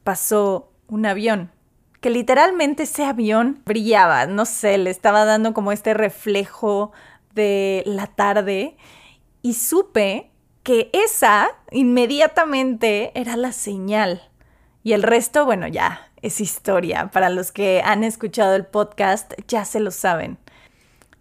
pasó 0.03 0.73
un 0.89 1.07
avión. 1.07 1.53
Que 2.01 2.11
literalmente 2.11 2.85
ese 2.85 3.05
avión 3.05 3.63
brillaba. 3.65 4.27
No 4.27 4.47
sé, 4.47 4.79
le 4.79 4.91
estaba 4.91 5.25
dando 5.25 5.55
como 5.55 5.71
este 5.71 5.95
reflejo 5.95 6.91
de 7.35 7.85
la 7.87 8.09
tarde. 8.09 8.77
Y 9.41 9.55
supe 9.55 10.33
que 10.65 10.91
esa 10.93 11.49
inmediatamente 11.71 13.13
era 13.15 13.37
la 13.37 13.53
señal. 13.53 14.29
Y 14.83 14.93
el 14.93 15.05
resto, 15.05 15.45
bueno, 15.45 15.69
ya 15.69 16.11
es 16.21 16.41
historia. 16.41 17.11
Para 17.13 17.31
los 17.31 17.53
que 17.53 17.81
han 17.85 18.03
escuchado 18.03 18.57
el 18.57 18.67
podcast, 18.67 19.35
ya 19.47 19.65
se 19.65 19.79
lo 19.79 19.93
saben. 19.93 20.39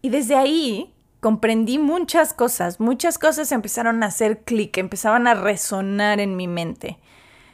Y 0.07 0.09
desde 0.09 0.37
ahí 0.37 0.93
comprendí 1.19 1.79
muchas 1.79 2.33
cosas, 2.33 2.79
muchas 2.79 3.19
cosas 3.19 3.51
empezaron 3.51 4.03
a 4.03 4.05
hacer 4.05 4.45
clic, 4.45 4.77
empezaban 4.77 5.27
a 5.27 5.33
resonar 5.33 6.21
en 6.21 6.37
mi 6.37 6.47
mente. 6.47 6.97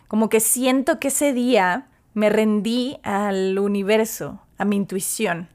Como 0.08 0.30
que 0.30 0.40
siento 0.40 1.00
que 1.00 1.08
ese 1.08 1.34
día 1.34 1.88
me 2.14 2.30
rendí 2.30 3.00
al 3.02 3.58
universo, 3.58 4.40
a 4.60 4.66
mi 4.66 4.76
intuición, 4.76 5.50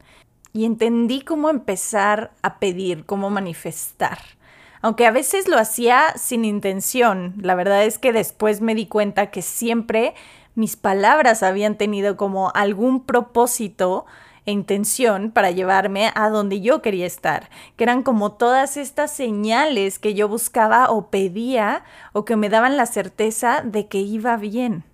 y 0.52 0.64
entendí 0.64 1.20
cómo 1.20 1.50
empezar 1.50 2.32
a 2.42 2.58
pedir, 2.58 3.04
cómo 3.06 3.30
manifestar. 3.30 4.18
Aunque 4.82 5.06
a 5.06 5.12
veces 5.12 5.46
lo 5.46 5.56
hacía 5.56 6.14
sin 6.16 6.44
intención, 6.44 7.34
la 7.40 7.54
verdad 7.54 7.84
es 7.84 8.00
que 8.00 8.12
después 8.12 8.60
me 8.60 8.74
di 8.74 8.86
cuenta 8.86 9.30
que 9.30 9.42
siempre 9.42 10.14
mis 10.56 10.74
palabras 10.74 11.44
habían 11.44 11.78
tenido 11.78 12.16
como 12.16 12.50
algún 12.56 13.04
propósito 13.04 14.04
e 14.46 14.52
intención 14.52 15.30
para 15.30 15.50
llevarme 15.50 16.10
a 16.14 16.28
donde 16.30 16.60
yo 16.60 16.82
quería 16.82 17.06
estar, 17.06 17.50
que 17.76 17.84
eran 17.84 18.02
como 18.02 18.32
todas 18.32 18.76
estas 18.76 19.12
señales 19.12 19.98
que 19.98 20.14
yo 20.14 20.28
buscaba 20.28 20.90
o 20.90 21.10
pedía 21.10 21.84
o 22.12 22.24
que 22.24 22.36
me 22.36 22.48
daban 22.48 22.76
la 22.76 22.86
certeza 22.86 23.62
de 23.64 23.88
que 23.88 23.98
iba 23.98 24.36
bien. 24.36 24.84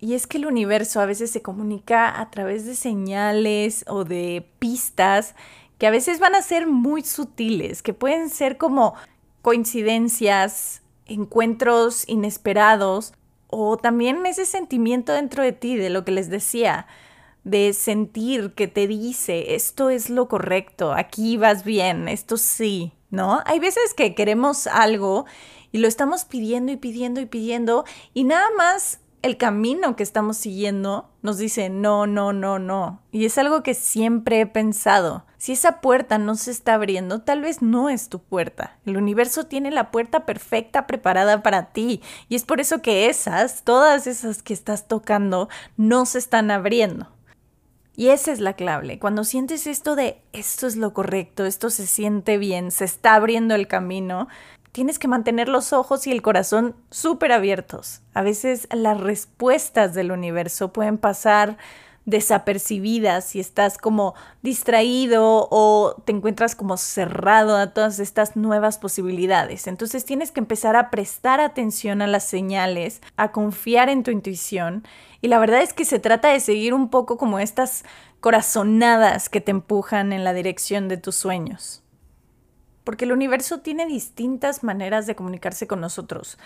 Y 0.00 0.14
es 0.14 0.26
que 0.26 0.36
el 0.36 0.46
universo 0.46 1.00
a 1.00 1.06
veces 1.06 1.30
se 1.30 1.40
comunica 1.40 2.20
a 2.20 2.30
través 2.30 2.66
de 2.66 2.74
señales 2.74 3.84
o 3.88 4.04
de 4.04 4.46
pistas 4.58 5.34
que 5.78 5.86
a 5.86 5.90
veces 5.90 6.18
van 6.20 6.34
a 6.34 6.42
ser 6.42 6.66
muy 6.66 7.02
sutiles, 7.02 7.82
que 7.82 7.94
pueden 7.94 8.28
ser 8.28 8.58
como 8.58 8.94
coincidencias, 9.42 10.82
encuentros 11.06 12.08
inesperados 12.08 13.12
o 13.48 13.76
también 13.76 14.24
ese 14.26 14.46
sentimiento 14.46 15.12
dentro 15.12 15.42
de 15.42 15.52
ti 15.52 15.76
de 15.76 15.90
lo 15.90 16.04
que 16.04 16.12
les 16.12 16.28
decía, 16.28 16.86
de 17.44 17.72
sentir 17.72 18.54
que 18.54 18.68
te 18.68 18.86
dice, 18.86 19.54
esto 19.54 19.90
es 19.90 20.10
lo 20.10 20.28
correcto, 20.28 20.92
aquí 20.92 21.36
vas 21.36 21.64
bien, 21.64 22.08
esto 22.08 22.36
sí, 22.36 22.92
¿no? 23.10 23.42
Hay 23.44 23.60
veces 23.60 23.94
que 23.94 24.14
queremos 24.14 24.66
algo 24.66 25.26
y 25.70 25.78
lo 25.78 25.88
estamos 25.88 26.24
pidiendo 26.24 26.72
y 26.72 26.76
pidiendo 26.76 27.20
y 27.20 27.26
pidiendo 27.26 27.84
y 28.14 28.24
nada 28.24 28.46
más 28.56 29.00
el 29.24 29.38
camino 29.38 29.96
que 29.96 30.02
estamos 30.02 30.36
siguiendo 30.36 31.08
nos 31.22 31.38
dice 31.38 31.70
no, 31.70 32.06
no, 32.06 32.34
no, 32.34 32.58
no. 32.58 33.00
Y 33.10 33.24
es 33.24 33.38
algo 33.38 33.62
que 33.62 33.72
siempre 33.72 34.40
he 34.40 34.46
pensado. 34.46 35.24
Si 35.38 35.52
esa 35.52 35.80
puerta 35.80 36.18
no 36.18 36.34
se 36.34 36.50
está 36.50 36.74
abriendo, 36.74 37.22
tal 37.22 37.40
vez 37.40 37.62
no 37.62 37.88
es 37.88 38.10
tu 38.10 38.18
puerta. 38.18 38.76
El 38.84 38.98
universo 38.98 39.44
tiene 39.44 39.70
la 39.70 39.90
puerta 39.90 40.26
perfecta 40.26 40.86
preparada 40.86 41.42
para 41.42 41.72
ti. 41.72 42.02
Y 42.28 42.34
es 42.34 42.44
por 42.44 42.60
eso 42.60 42.82
que 42.82 43.08
esas, 43.08 43.64
todas 43.64 44.06
esas 44.06 44.42
que 44.42 44.52
estás 44.52 44.88
tocando, 44.88 45.48
no 45.78 46.04
se 46.04 46.18
están 46.18 46.50
abriendo. 46.50 47.13
Y 47.96 48.08
esa 48.08 48.32
es 48.32 48.40
la 48.40 48.54
clave. 48.54 48.98
Cuando 48.98 49.24
sientes 49.24 49.66
esto 49.66 49.94
de 49.94 50.20
esto 50.32 50.66
es 50.66 50.76
lo 50.76 50.92
correcto, 50.92 51.44
esto 51.44 51.70
se 51.70 51.86
siente 51.86 52.38
bien, 52.38 52.70
se 52.70 52.84
está 52.84 53.14
abriendo 53.14 53.54
el 53.54 53.68
camino, 53.68 54.28
tienes 54.72 54.98
que 54.98 55.06
mantener 55.06 55.48
los 55.48 55.72
ojos 55.72 56.06
y 56.06 56.10
el 56.12 56.20
corazón 56.20 56.74
súper 56.90 57.30
abiertos. 57.30 58.02
A 58.12 58.22
veces 58.22 58.66
las 58.72 59.00
respuestas 59.00 59.94
del 59.94 60.10
universo 60.10 60.72
pueden 60.72 60.98
pasar 60.98 61.56
desapercibidas 62.06 63.24
si 63.24 63.40
estás 63.40 63.78
como 63.78 64.14
distraído 64.42 65.48
o 65.50 65.96
te 66.04 66.12
encuentras 66.12 66.54
como 66.54 66.76
cerrado 66.76 67.56
a 67.56 67.72
todas 67.72 67.98
estas 67.98 68.36
nuevas 68.36 68.78
posibilidades. 68.78 69.66
Entonces 69.66 70.04
tienes 70.04 70.30
que 70.30 70.40
empezar 70.40 70.76
a 70.76 70.90
prestar 70.90 71.40
atención 71.40 72.02
a 72.02 72.06
las 72.06 72.24
señales, 72.24 73.00
a 73.16 73.32
confiar 73.32 73.88
en 73.88 74.02
tu 74.02 74.10
intuición 74.10 74.84
y 75.20 75.28
la 75.28 75.38
verdad 75.38 75.62
es 75.62 75.72
que 75.72 75.84
se 75.84 75.98
trata 75.98 76.28
de 76.28 76.40
seguir 76.40 76.74
un 76.74 76.90
poco 76.90 77.16
como 77.16 77.38
estas 77.38 77.84
corazonadas 78.20 79.28
que 79.28 79.40
te 79.40 79.50
empujan 79.50 80.12
en 80.12 80.24
la 80.24 80.34
dirección 80.34 80.88
de 80.88 80.96
tus 80.96 81.14
sueños. 81.14 81.82
Porque 82.84 83.06
el 83.06 83.12
universo 83.12 83.60
tiene 83.60 83.86
distintas 83.86 84.62
maneras 84.62 85.06
de 85.06 85.14
comunicarse 85.14 85.66
con 85.66 85.80
nosotros 85.80 86.36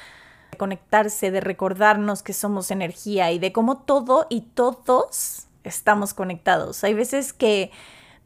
de 0.50 0.56
conectarse, 0.56 1.30
de 1.30 1.40
recordarnos 1.40 2.22
que 2.22 2.32
somos 2.32 2.70
energía 2.70 3.30
y 3.32 3.38
de 3.38 3.52
cómo 3.52 3.78
todo 3.78 4.26
y 4.30 4.40
todos 4.40 5.47
estamos 5.64 6.14
conectados. 6.14 6.82
Hay 6.84 6.94
veces 6.94 7.32
que, 7.32 7.70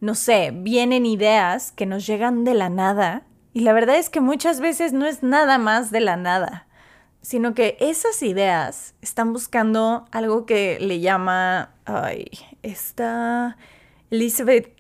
no 0.01 0.15
sé, 0.15 0.53
vienen 0.55 1.07
ideas 1.07 1.73
que 1.73 1.87
nos 1.87 2.07
llegan 2.07 2.45
de 2.45 2.55
la 2.55 2.69
nada 2.69 3.27
y 3.53 3.61
la 3.61 3.73
verdad 3.73 3.97
es 3.97 4.09
que 4.09 4.21
muchas 4.21 4.61
veces 4.61 4.93
no 4.93 5.07
es 5.07 5.23
nada 5.23 5.59
más 5.59 5.91
de 5.91 6.01
la 6.01 6.17
nada, 6.17 6.67
sino 7.21 7.55
que 7.55 7.77
esas 7.81 8.23
ideas 8.23 8.95
están 9.03 9.33
buscando 9.33 10.07
algo 10.11 10.47
que 10.47 10.79
le 10.81 11.01
llama, 11.01 11.75
ay, 11.85 12.31
está 12.63 13.57
Elizabeth, 14.11 14.73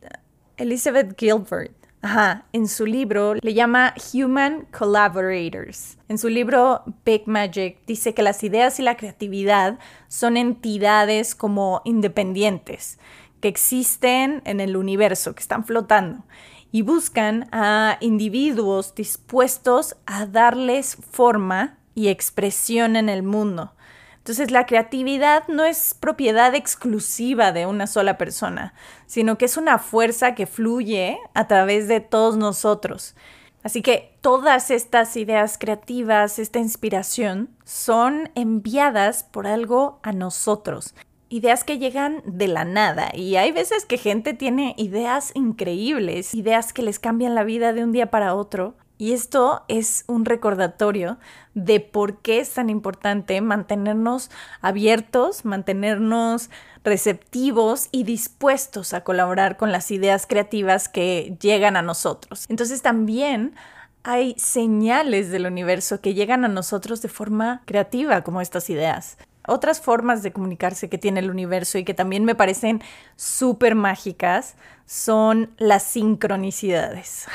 Elizabeth 0.56 1.14
Gilbert 1.18 1.81
Ajá, 2.04 2.46
en 2.52 2.66
su 2.66 2.84
libro 2.84 3.36
le 3.36 3.54
llama 3.54 3.94
Human 4.12 4.66
Collaborators. 4.76 5.98
En 6.08 6.18
su 6.18 6.28
libro 6.28 6.82
Big 7.04 7.28
Magic 7.28 7.78
dice 7.86 8.12
que 8.12 8.24
las 8.24 8.42
ideas 8.42 8.80
y 8.80 8.82
la 8.82 8.96
creatividad 8.96 9.78
son 10.08 10.36
entidades 10.36 11.36
como 11.36 11.80
independientes, 11.84 12.98
que 13.40 13.46
existen 13.46 14.42
en 14.44 14.58
el 14.58 14.76
universo, 14.76 15.36
que 15.36 15.42
están 15.42 15.64
flotando 15.64 16.24
y 16.72 16.82
buscan 16.82 17.48
a 17.52 17.98
individuos 18.00 18.96
dispuestos 18.96 19.94
a 20.04 20.26
darles 20.26 20.96
forma 20.96 21.78
y 21.94 22.08
expresión 22.08 22.96
en 22.96 23.10
el 23.10 23.22
mundo. 23.22 23.74
Entonces 24.22 24.52
la 24.52 24.66
creatividad 24.66 25.48
no 25.48 25.64
es 25.64 25.94
propiedad 25.94 26.54
exclusiva 26.54 27.50
de 27.50 27.66
una 27.66 27.88
sola 27.88 28.18
persona, 28.18 28.72
sino 29.06 29.36
que 29.36 29.46
es 29.46 29.56
una 29.56 29.78
fuerza 29.78 30.36
que 30.36 30.46
fluye 30.46 31.18
a 31.34 31.48
través 31.48 31.88
de 31.88 31.98
todos 31.98 32.36
nosotros. 32.36 33.16
Así 33.64 33.82
que 33.82 34.16
todas 34.20 34.70
estas 34.70 35.16
ideas 35.16 35.58
creativas, 35.58 36.38
esta 36.38 36.60
inspiración, 36.60 37.50
son 37.64 38.30
enviadas 38.36 39.24
por 39.24 39.48
algo 39.48 39.98
a 40.04 40.12
nosotros. 40.12 40.94
Ideas 41.28 41.64
que 41.64 41.78
llegan 41.78 42.22
de 42.24 42.46
la 42.46 42.64
nada. 42.64 43.10
Y 43.12 43.34
hay 43.34 43.50
veces 43.50 43.84
que 43.86 43.98
gente 43.98 44.34
tiene 44.34 44.76
ideas 44.78 45.32
increíbles, 45.34 46.32
ideas 46.32 46.72
que 46.72 46.82
les 46.82 47.00
cambian 47.00 47.34
la 47.34 47.42
vida 47.42 47.72
de 47.72 47.82
un 47.82 47.90
día 47.90 48.08
para 48.08 48.36
otro. 48.36 48.76
Y 49.02 49.14
esto 49.14 49.64
es 49.66 50.04
un 50.06 50.24
recordatorio 50.24 51.18
de 51.54 51.80
por 51.80 52.18
qué 52.18 52.38
es 52.38 52.54
tan 52.54 52.70
importante 52.70 53.40
mantenernos 53.40 54.30
abiertos, 54.60 55.44
mantenernos 55.44 56.50
receptivos 56.84 57.88
y 57.90 58.04
dispuestos 58.04 58.94
a 58.94 59.02
colaborar 59.02 59.56
con 59.56 59.72
las 59.72 59.90
ideas 59.90 60.28
creativas 60.28 60.88
que 60.88 61.36
llegan 61.40 61.76
a 61.76 61.82
nosotros. 61.82 62.46
Entonces 62.48 62.80
también 62.80 63.56
hay 64.04 64.36
señales 64.38 65.32
del 65.32 65.46
universo 65.46 66.00
que 66.00 66.14
llegan 66.14 66.44
a 66.44 66.48
nosotros 66.48 67.02
de 67.02 67.08
forma 67.08 67.62
creativa, 67.64 68.22
como 68.22 68.40
estas 68.40 68.70
ideas. 68.70 69.18
Otras 69.48 69.80
formas 69.80 70.22
de 70.22 70.32
comunicarse 70.32 70.88
que 70.88 70.98
tiene 70.98 71.18
el 71.18 71.30
universo 71.30 71.76
y 71.76 71.84
que 71.84 71.92
también 71.92 72.24
me 72.24 72.36
parecen 72.36 72.80
súper 73.16 73.74
mágicas 73.74 74.54
son 74.86 75.50
las 75.58 75.82
sincronicidades. 75.82 77.26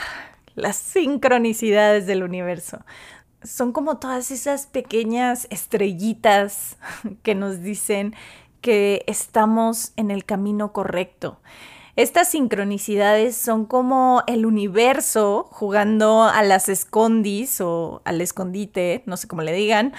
Las 0.58 0.78
sincronicidades 0.78 2.08
del 2.08 2.24
universo 2.24 2.80
son 3.44 3.72
como 3.72 4.00
todas 4.00 4.32
esas 4.32 4.66
pequeñas 4.66 5.46
estrellitas 5.52 6.78
que 7.22 7.36
nos 7.36 7.62
dicen 7.62 8.16
que 8.60 9.04
estamos 9.06 9.94
en 9.98 10.10
el 10.10 10.26
camino 10.26 10.74
correcto. 10.74 11.40
Estas 11.96 12.30
sincronicidades 12.30 13.38
son 13.38 13.68
como 13.68 14.24
el 14.26 14.48
universo 14.48 15.48
jugando 15.52 16.24
a 16.24 16.42
las 16.42 16.70
escondis 16.70 17.62
o 17.62 18.02
al 18.04 18.20
escondite, 18.20 19.04
no 19.06 19.16
sé 19.16 19.28
cómo 19.28 19.44
le 19.44 19.54
digan, 19.54 19.94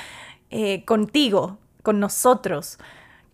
eh, 0.51 0.85
contigo, 0.85 1.59
con 1.85 2.01
nosotros, 2.01 2.79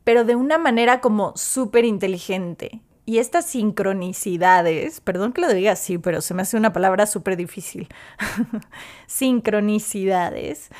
pero 0.04 0.26
de 0.26 0.36
una 0.36 0.58
manera 0.58 1.00
como 1.00 1.32
súper 1.36 1.86
inteligente. 1.86 2.82
Y 3.06 3.18
estas 3.18 3.44
sincronicidades, 3.46 5.00
perdón 5.00 5.32
que 5.32 5.42
lo 5.42 5.52
diga 5.52 5.72
así, 5.72 5.98
pero 5.98 6.20
se 6.22 6.32
me 6.32 6.42
hace 6.42 6.56
una 6.56 6.72
palabra 6.72 7.06
súper 7.06 7.36
difícil, 7.36 7.88
sincronicidades, 9.06 10.70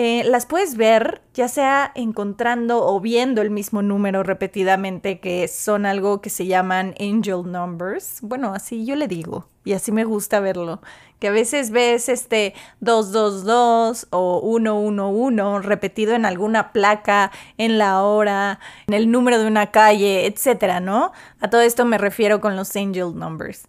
eh, 0.00 0.22
las 0.22 0.46
puedes 0.46 0.76
ver 0.76 1.22
ya 1.34 1.48
sea 1.48 1.90
encontrando 1.96 2.86
o 2.86 3.00
viendo 3.00 3.42
el 3.42 3.50
mismo 3.50 3.82
número 3.82 4.22
repetidamente, 4.22 5.18
que 5.18 5.48
son 5.48 5.86
algo 5.86 6.20
que 6.20 6.30
se 6.30 6.46
llaman 6.46 6.94
angel 7.00 7.42
numbers. 7.50 8.20
Bueno, 8.22 8.54
así 8.54 8.86
yo 8.86 8.94
le 8.94 9.08
digo, 9.08 9.48
y 9.64 9.72
así 9.72 9.90
me 9.90 10.04
gusta 10.04 10.38
verlo. 10.38 10.80
Que 11.18 11.28
a 11.28 11.32
veces 11.32 11.70
ves 11.70 12.08
este 12.08 12.54
222 12.80 14.06
o 14.10 14.40
111 14.40 15.66
repetido 15.66 16.14
en 16.14 16.24
alguna 16.24 16.72
placa, 16.72 17.32
en 17.56 17.78
la 17.78 18.02
hora, 18.02 18.60
en 18.86 18.94
el 18.94 19.10
número 19.10 19.38
de 19.38 19.46
una 19.46 19.70
calle, 19.70 20.26
etcétera, 20.26 20.80
¿no? 20.80 21.12
A 21.40 21.50
todo 21.50 21.60
esto 21.62 21.84
me 21.84 21.98
refiero 21.98 22.40
con 22.40 22.56
los 22.56 22.74
angel 22.76 23.16
numbers. 23.16 23.66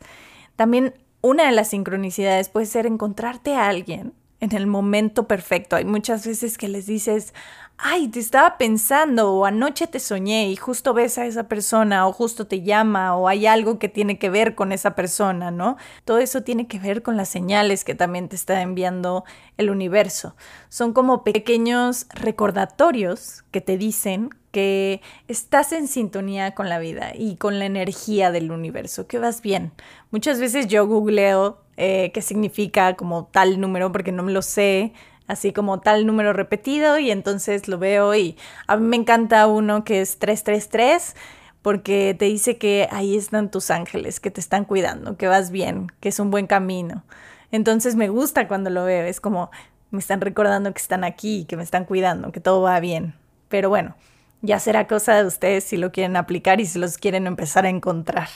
También 0.55 0.93
una 1.21 1.45
de 1.45 1.51
las 1.51 1.69
sincronicidades 1.69 2.49
puede 2.49 2.65
ser 2.65 2.85
encontrarte 2.85 3.55
a 3.55 3.67
alguien 3.67 4.13
en 4.39 4.55
el 4.55 4.67
momento 4.67 5.27
perfecto. 5.27 5.75
Hay 5.75 5.85
muchas 5.85 6.25
veces 6.25 6.57
que 6.57 6.67
les 6.69 6.85
dices, 6.85 7.33
ay, 7.81 8.09
te 8.09 8.19
estaba 8.19 8.57
pensando 8.57 9.33
o 9.33 9.45
anoche 9.45 9.87
te 9.87 9.99
soñé 9.99 10.49
y 10.49 10.57
justo 10.57 10.93
ves 10.93 11.17
a 11.17 11.25
esa 11.25 11.47
persona 11.47 12.07
o 12.07 12.11
justo 12.11 12.45
te 12.45 12.61
llama 12.61 13.15
o 13.15 13.29
hay 13.29 13.47
algo 13.47 13.79
que 13.79 13.87
tiene 13.87 14.19
que 14.19 14.29
ver 14.29 14.53
con 14.53 14.73
esa 14.73 14.95
persona, 14.95 15.49
¿no? 15.49 15.77
Todo 16.03 16.19
eso 16.19 16.43
tiene 16.43 16.67
que 16.67 16.77
ver 16.77 17.01
con 17.01 17.15
las 17.15 17.29
señales 17.29 17.85
que 17.85 17.95
también 17.95 18.27
te 18.27 18.35
está 18.35 18.61
enviando 18.61 19.23
el 19.57 19.69
universo. 19.69 20.35
Son 20.67 20.91
como 20.91 21.23
pequeños 21.23 22.05
recordatorios 22.13 23.43
que 23.51 23.61
te 23.61 23.77
dicen 23.77 24.29
que 24.51 25.01
estás 25.27 25.71
en 25.71 25.87
sintonía 25.87 26.55
con 26.55 26.67
la 26.67 26.79
vida 26.79 27.13
y 27.15 27.37
con 27.37 27.59
la 27.59 27.65
energía 27.65 28.31
del 28.31 28.51
universo, 28.51 29.07
que 29.07 29.19
vas 29.19 29.41
bien. 29.41 29.71
Muchas 30.11 30.39
veces 30.39 30.67
yo 30.67 30.85
googleo 30.85 31.61
eh, 31.77 32.11
qué 32.13 32.21
significa 32.21 32.95
como 32.95 33.29
tal 33.31 33.61
número 33.61 33.91
porque 33.91 34.11
no 34.11 34.23
me 34.23 34.33
lo 34.33 34.41
sé, 34.41 34.91
así 35.29 35.53
como 35.53 35.79
tal 35.79 36.05
número 36.05 36.33
repetido 36.33 36.97
y 36.97 37.11
entonces 37.11 37.67
lo 37.67 37.77
veo 37.77 38.15
y 38.15 38.35
a 38.67 38.75
mí 38.75 38.85
me 38.85 38.95
encanta 38.97 39.45
uno 39.47 39.83
que 39.85 40.01
es 40.01 40.17
333 40.17 41.15
porque 41.61 42.15
te 42.17 42.25
dice 42.25 42.57
que 42.57 42.87
ahí 42.91 43.15
están 43.15 43.51
tus 43.51 43.69
ángeles, 43.69 44.19
que 44.19 44.31
te 44.31 44.41
están 44.41 44.65
cuidando, 44.65 45.17
que 45.17 45.27
vas 45.27 45.51
bien, 45.51 45.87
que 45.99 46.09
es 46.09 46.19
un 46.19 46.31
buen 46.31 46.47
camino. 46.47 47.03
Entonces 47.51 47.95
me 47.95 48.09
gusta 48.09 48.47
cuando 48.47 48.71
lo 48.71 48.85
veo, 48.85 49.05
es 49.05 49.21
como 49.21 49.51
me 49.91 49.99
están 49.99 50.19
recordando 50.19 50.73
que 50.73 50.81
están 50.81 51.03
aquí, 51.03 51.45
que 51.45 51.57
me 51.57 51.63
están 51.63 51.85
cuidando, 51.85 52.31
que 52.31 52.39
todo 52.39 52.63
va 52.63 52.79
bien. 52.79 53.13
Pero 53.49 53.69
bueno, 53.69 53.95
ya 54.41 54.59
será 54.59 54.87
cosa 54.87 55.15
de 55.15 55.25
ustedes 55.25 55.63
si 55.63 55.77
lo 55.77 55.91
quieren 55.91 56.15
aplicar 56.15 56.59
y 56.59 56.65
si 56.65 56.79
los 56.79 56.97
quieren 56.97 57.27
empezar 57.27 57.67
a 57.67 57.69
encontrar. 57.69 58.29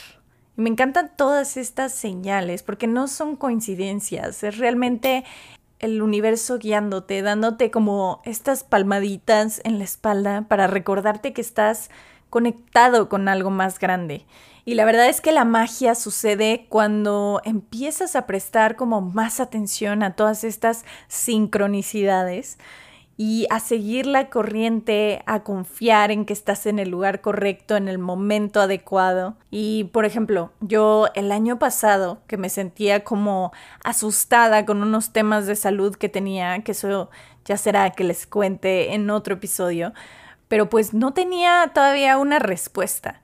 Y 0.56 0.62
me 0.62 0.70
encantan 0.70 1.10
todas 1.16 1.56
estas 1.56 1.92
señales 1.92 2.62
porque 2.62 2.86
no 2.86 3.08
son 3.08 3.34
coincidencias, 3.34 4.44
es 4.44 4.58
realmente 4.58 5.24
el 5.84 6.02
universo 6.02 6.58
guiándote, 6.58 7.20
dándote 7.22 7.70
como 7.70 8.22
estas 8.24 8.64
palmaditas 8.64 9.60
en 9.64 9.78
la 9.78 9.84
espalda 9.84 10.46
para 10.48 10.66
recordarte 10.66 11.32
que 11.32 11.40
estás 11.40 11.90
conectado 12.30 13.08
con 13.08 13.28
algo 13.28 13.50
más 13.50 13.78
grande. 13.78 14.26
Y 14.64 14.74
la 14.74 14.86
verdad 14.86 15.08
es 15.08 15.20
que 15.20 15.30
la 15.30 15.44
magia 15.44 15.94
sucede 15.94 16.66
cuando 16.70 17.42
empiezas 17.44 18.16
a 18.16 18.26
prestar 18.26 18.76
como 18.76 19.02
más 19.02 19.40
atención 19.40 20.02
a 20.02 20.16
todas 20.16 20.42
estas 20.42 20.84
sincronicidades 21.06 22.58
y 23.16 23.46
a 23.50 23.60
seguir 23.60 24.06
la 24.06 24.28
corriente, 24.28 25.22
a 25.26 25.44
confiar 25.44 26.10
en 26.10 26.24
que 26.24 26.32
estás 26.32 26.66
en 26.66 26.78
el 26.78 26.90
lugar 26.90 27.20
correcto, 27.20 27.76
en 27.76 27.88
el 27.88 27.98
momento 27.98 28.60
adecuado. 28.60 29.36
Y, 29.50 29.84
por 29.92 30.04
ejemplo, 30.04 30.52
yo 30.60 31.06
el 31.14 31.30
año 31.30 31.58
pasado 31.58 32.18
que 32.26 32.36
me 32.36 32.48
sentía 32.48 33.04
como 33.04 33.52
asustada 33.84 34.66
con 34.66 34.82
unos 34.82 35.12
temas 35.12 35.46
de 35.46 35.54
salud 35.54 35.94
que 35.94 36.08
tenía, 36.08 36.60
que 36.62 36.72
eso 36.72 37.10
ya 37.44 37.56
será 37.56 37.90
que 37.90 38.04
les 38.04 38.26
cuente 38.26 38.94
en 38.94 39.08
otro 39.10 39.34
episodio, 39.34 39.92
pero 40.48 40.68
pues 40.68 40.92
no 40.92 41.12
tenía 41.12 41.70
todavía 41.72 42.18
una 42.18 42.40
respuesta. 42.40 43.22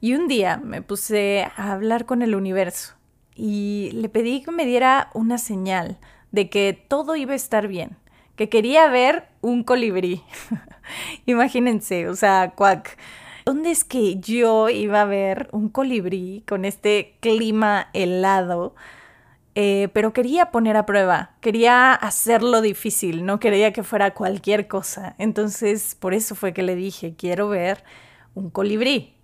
Y 0.00 0.14
un 0.14 0.28
día 0.28 0.56
me 0.56 0.82
puse 0.82 1.46
a 1.56 1.72
hablar 1.72 2.06
con 2.06 2.22
el 2.22 2.34
universo 2.34 2.94
y 3.34 3.90
le 3.92 4.08
pedí 4.08 4.42
que 4.42 4.50
me 4.50 4.64
diera 4.64 5.10
una 5.14 5.38
señal 5.38 5.98
de 6.32 6.48
que 6.48 6.72
todo 6.88 7.16
iba 7.16 7.32
a 7.32 7.36
estar 7.36 7.68
bien 7.68 7.96
que 8.36 8.48
quería 8.48 8.88
ver 8.88 9.28
un 9.40 9.64
colibrí. 9.64 10.22
Imagínense, 11.26 12.08
o 12.08 12.16
sea, 12.16 12.52
cuac. 12.56 12.98
¿Dónde 13.44 13.70
es 13.70 13.84
que 13.84 14.20
yo 14.20 14.68
iba 14.68 15.00
a 15.00 15.06
ver 15.06 15.48
un 15.52 15.68
colibrí 15.68 16.44
con 16.46 16.64
este 16.64 17.16
clima 17.20 17.88
helado? 17.92 18.74
Eh, 19.56 19.88
pero 19.92 20.12
quería 20.12 20.52
poner 20.52 20.76
a 20.76 20.86
prueba, 20.86 21.32
quería 21.40 21.92
hacerlo 21.92 22.60
difícil, 22.60 23.26
no 23.26 23.40
quería 23.40 23.72
que 23.72 23.82
fuera 23.82 24.14
cualquier 24.14 24.68
cosa. 24.68 25.16
Entonces, 25.18 25.96
por 25.96 26.14
eso 26.14 26.34
fue 26.34 26.52
que 26.52 26.62
le 26.62 26.76
dije, 26.76 27.14
quiero 27.16 27.48
ver 27.48 27.82
un 28.34 28.50
colibrí. 28.50 29.14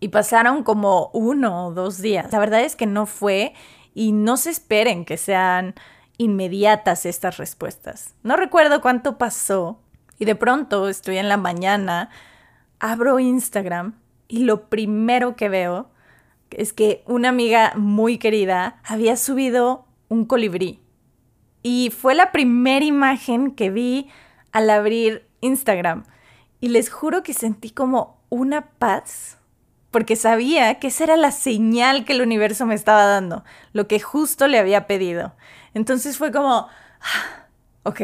Y 0.00 0.08
pasaron 0.08 0.62
como 0.62 1.10
uno 1.12 1.66
o 1.66 1.74
dos 1.74 2.00
días. 2.00 2.30
La 2.32 2.38
verdad 2.38 2.60
es 2.62 2.76
que 2.76 2.86
no 2.86 3.06
fue 3.06 3.54
y 3.94 4.12
no 4.12 4.36
se 4.36 4.50
esperen 4.50 5.04
que 5.04 5.16
sean 5.16 5.74
inmediatas 6.18 7.06
estas 7.06 7.36
respuestas. 7.36 8.14
No 8.22 8.36
recuerdo 8.36 8.80
cuánto 8.80 9.18
pasó 9.18 9.80
y 10.18 10.24
de 10.24 10.34
pronto 10.34 10.88
estoy 10.88 11.18
en 11.18 11.28
la 11.28 11.36
mañana, 11.36 12.10
abro 12.78 13.18
Instagram 13.18 13.94
y 14.28 14.44
lo 14.44 14.68
primero 14.68 15.36
que 15.36 15.48
veo 15.48 15.90
es 16.50 16.72
que 16.72 17.02
una 17.06 17.30
amiga 17.30 17.72
muy 17.76 18.18
querida 18.18 18.80
había 18.84 19.16
subido 19.16 19.86
un 20.08 20.24
colibrí. 20.24 20.80
Y 21.62 21.90
fue 21.90 22.14
la 22.14 22.30
primera 22.30 22.84
imagen 22.84 23.50
que 23.52 23.70
vi 23.70 24.08
al 24.52 24.70
abrir 24.70 25.26
Instagram. 25.40 26.04
Y 26.60 26.68
les 26.68 26.90
juro 26.90 27.22
que 27.22 27.34
sentí 27.34 27.70
como 27.70 28.20
una 28.28 28.70
paz, 28.70 29.38
porque 29.94 30.16
sabía 30.16 30.80
que 30.80 30.88
esa 30.88 31.04
era 31.04 31.16
la 31.16 31.30
señal 31.30 32.04
que 32.04 32.14
el 32.14 32.20
universo 32.20 32.66
me 32.66 32.74
estaba 32.74 33.04
dando, 33.04 33.44
lo 33.72 33.86
que 33.86 34.00
justo 34.00 34.48
le 34.48 34.58
había 34.58 34.88
pedido. 34.88 35.36
Entonces 35.72 36.18
fue 36.18 36.32
como, 36.32 36.66
ah, 37.00 37.46
ok, 37.84 38.00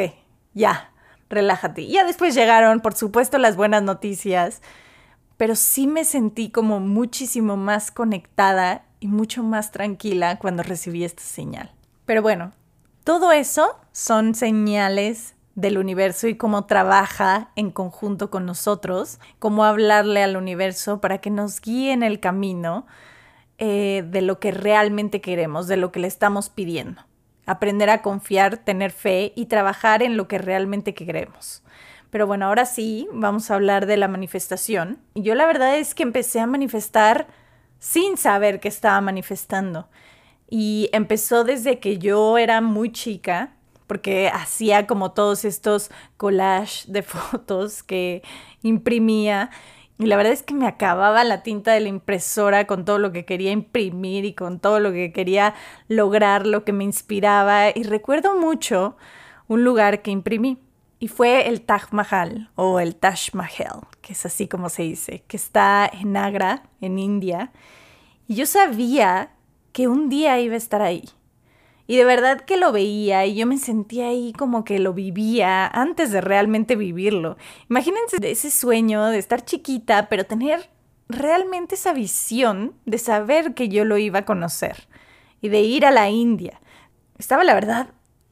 ya, 0.54 0.92
relájate. 1.28 1.82
Y 1.82 1.94
ya 1.94 2.04
después 2.04 2.36
llegaron, 2.36 2.78
por 2.78 2.94
supuesto, 2.94 3.38
las 3.38 3.56
buenas 3.56 3.82
noticias, 3.82 4.62
pero 5.36 5.56
sí 5.56 5.88
me 5.88 6.04
sentí 6.04 6.52
como 6.52 6.78
muchísimo 6.78 7.56
más 7.56 7.90
conectada 7.90 8.84
y 9.00 9.08
mucho 9.08 9.42
más 9.42 9.72
tranquila 9.72 10.38
cuando 10.38 10.62
recibí 10.62 11.02
esta 11.02 11.24
señal. 11.24 11.72
Pero 12.06 12.22
bueno, 12.22 12.52
todo 13.02 13.32
eso 13.32 13.80
son 13.90 14.36
señales 14.36 15.34
del 15.60 15.78
universo 15.78 16.28
y 16.28 16.36
cómo 16.36 16.66
trabaja 16.66 17.50
en 17.56 17.70
conjunto 17.70 18.30
con 18.30 18.46
nosotros, 18.46 19.18
cómo 19.38 19.64
hablarle 19.64 20.22
al 20.22 20.36
universo 20.36 21.00
para 21.00 21.18
que 21.18 21.30
nos 21.30 21.60
guíe 21.60 21.92
en 21.92 22.02
el 22.02 22.20
camino 22.20 22.86
eh, 23.58 24.04
de 24.06 24.22
lo 24.22 24.40
que 24.40 24.52
realmente 24.52 25.20
queremos, 25.20 25.68
de 25.68 25.76
lo 25.76 25.92
que 25.92 26.00
le 26.00 26.08
estamos 26.08 26.48
pidiendo. 26.48 27.02
Aprender 27.46 27.90
a 27.90 28.02
confiar, 28.02 28.58
tener 28.58 28.90
fe 28.90 29.32
y 29.36 29.46
trabajar 29.46 30.02
en 30.02 30.16
lo 30.16 30.28
que 30.28 30.38
realmente 30.38 30.94
queremos. 30.94 31.62
Pero 32.10 32.26
bueno, 32.26 32.46
ahora 32.46 32.66
sí, 32.66 33.08
vamos 33.12 33.50
a 33.50 33.54
hablar 33.54 33.86
de 33.86 33.96
la 33.96 34.08
manifestación. 34.08 34.98
Y 35.14 35.22
yo 35.22 35.34
la 35.34 35.46
verdad 35.46 35.76
es 35.76 35.94
que 35.94 36.02
empecé 36.02 36.40
a 36.40 36.46
manifestar 36.46 37.28
sin 37.78 38.16
saber 38.16 38.60
que 38.60 38.68
estaba 38.68 39.00
manifestando. 39.00 39.88
Y 40.48 40.90
empezó 40.92 41.44
desde 41.44 41.78
que 41.78 41.98
yo 41.98 42.36
era 42.36 42.60
muy 42.60 42.90
chica, 42.90 43.52
porque 43.90 44.28
hacía 44.32 44.86
como 44.86 45.10
todos 45.10 45.44
estos 45.44 45.90
collages 46.16 46.92
de 46.92 47.02
fotos 47.02 47.82
que 47.82 48.22
imprimía. 48.62 49.50
Y 49.98 50.06
la 50.06 50.16
verdad 50.16 50.32
es 50.32 50.44
que 50.44 50.54
me 50.54 50.68
acababa 50.68 51.24
la 51.24 51.42
tinta 51.42 51.72
de 51.72 51.80
la 51.80 51.88
impresora 51.88 52.68
con 52.68 52.84
todo 52.84 53.00
lo 53.00 53.10
que 53.10 53.24
quería 53.24 53.50
imprimir 53.50 54.24
y 54.24 54.32
con 54.32 54.60
todo 54.60 54.78
lo 54.78 54.92
que 54.92 55.10
quería 55.10 55.54
lograr, 55.88 56.46
lo 56.46 56.64
que 56.64 56.72
me 56.72 56.84
inspiraba. 56.84 57.70
Y 57.70 57.82
recuerdo 57.82 58.38
mucho 58.38 58.96
un 59.48 59.64
lugar 59.64 60.02
que 60.02 60.12
imprimí 60.12 60.58
y 61.00 61.08
fue 61.08 61.48
el 61.48 61.60
Taj 61.60 61.90
Mahal 61.90 62.52
o 62.54 62.78
el 62.78 62.94
Taj 62.94 63.34
Mahal, 63.34 63.88
que 64.02 64.12
es 64.12 64.24
así 64.24 64.46
como 64.46 64.68
se 64.68 64.84
dice, 64.84 65.24
que 65.26 65.36
está 65.36 65.90
en 65.92 66.16
Agra, 66.16 66.62
en 66.80 67.00
India. 67.00 67.50
Y 68.28 68.36
yo 68.36 68.46
sabía 68.46 69.32
que 69.72 69.88
un 69.88 70.08
día 70.08 70.38
iba 70.38 70.54
a 70.54 70.58
estar 70.58 70.80
ahí. 70.80 71.10
Y 71.90 71.96
de 71.96 72.04
verdad 72.04 72.42
que 72.42 72.56
lo 72.56 72.70
veía 72.70 73.26
y 73.26 73.34
yo 73.34 73.48
me 73.48 73.58
sentía 73.58 74.06
ahí 74.06 74.32
como 74.32 74.62
que 74.62 74.78
lo 74.78 74.94
vivía 74.94 75.66
antes 75.66 76.12
de 76.12 76.20
realmente 76.20 76.76
vivirlo. 76.76 77.36
Imagínense 77.68 78.18
ese 78.22 78.52
sueño 78.52 79.06
de 79.06 79.18
estar 79.18 79.44
chiquita, 79.44 80.08
pero 80.08 80.24
tener 80.24 80.70
realmente 81.08 81.74
esa 81.74 81.92
visión 81.92 82.74
de 82.86 82.98
saber 82.98 83.54
que 83.54 83.68
yo 83.68 83.84
lo 83.84 83.98
iba 83.98 84.20
a 84.20 84.24
conocer 84.24 84.86
y 85.40 85.48
de 85.48 85.62
ir 85.62 85.84
a 85.84 85.90
la 85.90 86.08
India. 86.10 86.60
Estaba 87.18 87.42
la 87.42 87.54
verdad 87.54 87.88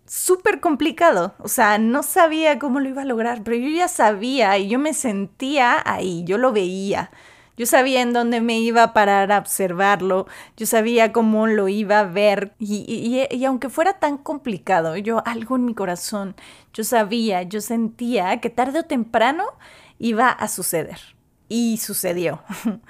súper 0.07 0.61
complicado. 0.61 1.35
O 1.41 1.49
sea, 1.49 1.79
no 1.79 2.05
sabía 2.05 2.61
cómo 2.61 2.79
lo 2.79 2.89
iba 2.89 3.03
a 3.03 3.07
lograr, 3.07 3.43
pero 3.43 3.57
yo 3.57 3.71
ya 3.71 3.89
sabía 3.89 4.57
y 4.57 4.69
yo 4.69 4.79
me 4.79 4.95
sentía 4.95 5.83
ahí, 5.85 6.23
yo 6.23 6.39
lo 6.39 6.53
veía. 6.53 7.11
Yo 7.59 7.67
sabía 7.67 8.03
en 8.03 8.13
dónde 8.13 8.41
me 8.41 8.61
iba 8.61 8.85
a 8.85 8.93
parar 8.93 9.33
a 9.33 9.39
observarlo, 9.39 10.29
yo 10.57 10.65
sabía 10.65 11.13
cómo 11.13 11.49
lo 11.49 11.67
iba 11.69 11.99
a 11.99 12.05
ver 12.05 12.55
y, 12.61 12.85
y, 12.87 13.37
y, 13.37 13.45
aunque 13.45 13.69
fuera 13.69 13.95
tan 13.95 14.17
complicado, 14.17 14.97
yo 14.97 15.23
algo 15.27 15.57
en 15.57 15.65
mi 15.65 15.75
corazón, 15.75 16.37
yo 16.73 16.85
sabía, 16.85 17.43
yo 17.43 17.61
sentía 17.61 18.41
que 18.41 18.49
tarde 18.49 18.79
o 18.79 18.85
temprano 18.85 19.45
iba 19.99 20.29
a 20.29 20.47
suceder. 20.47 21.01
Y 21.51 21.79
sucedió. 21.79 22.43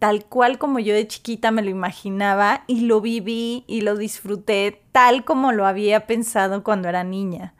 Tal 0.00 0.24
cual 0.24 0.58
como 0.58 0.80
yo 0.80 0.94
de 0.94 1.06
chiquita 1.06 1.50
me 1.50 1.62
lo 1.62 1.70
imaginaba 1.70 2.64
y 2.66 2.80
lo 2.80 3.00
viví 3.00 3.64
y 3.68 3.82
lo 3.82 3.96
disfruté 3.96 4.82
tal 4.90 5.24
como 5.24 5.52
lo 5.52 5.66
había 5.66 6.06
pensado 6.06 6.64
cuando 6.64 6.88
era 6.88 7.04
niña. 7.04 7.54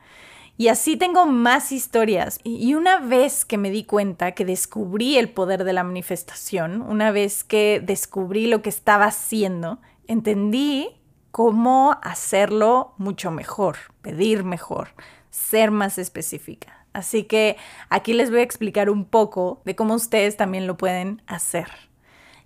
Y 0.59 0.69
así 0.69 0.97
tengo 0.97 1.27
más 1.27 1.71
historias. 1.71 2.41
Y 2.43 2.75
una 2.75 2.99
vez 2.99 3.45
que 3.45 3.59
me 3.59 3.71
di 3.71 3.85
cuenta 3.85 4.33
que 4.33 4.45
descubrí 4.45 5.19
el 5.19 5.29
poder 5.29 5.65
de 5.65 5.73
la 5.73 5.85
manifestación, 5.85 6.81
una 6.81 7.11
vez 7.11 7.45
que 7.45 7.83
descubrí 7.85 8.47
lo 8.47 8.63
que 8.63 8.71
estaba 8.71 9.07
haciendo, 9.07 9.79
entendí 10.07 10.89
cómo 11.31 11.99
hacerlo 12.03 12.95
mucho 12.97 13.31
mejor, 13.31 13.77
pedir 14.01 14.45
mejor, 14.45 14.89
ser 15.31 15.71
más 15.71 15.99
específica. 15.99 16.87
Así 16.95 17.25
que 17.25 17.59
aquí 17.91 18.15
les 18.15 18.31
voy 18.31 18.41
a 18.41 18.45
explicar 18.45 18.89
un 18.89 19.05
poco 19.05 19.61
de 19.67 19.77
cómo 19.77 19.95
ustedes 19.95 20.39
también 20.39 20.67
lo 20.67 20.79
pueden 20.79 21.21
hacer. 21.27 21.67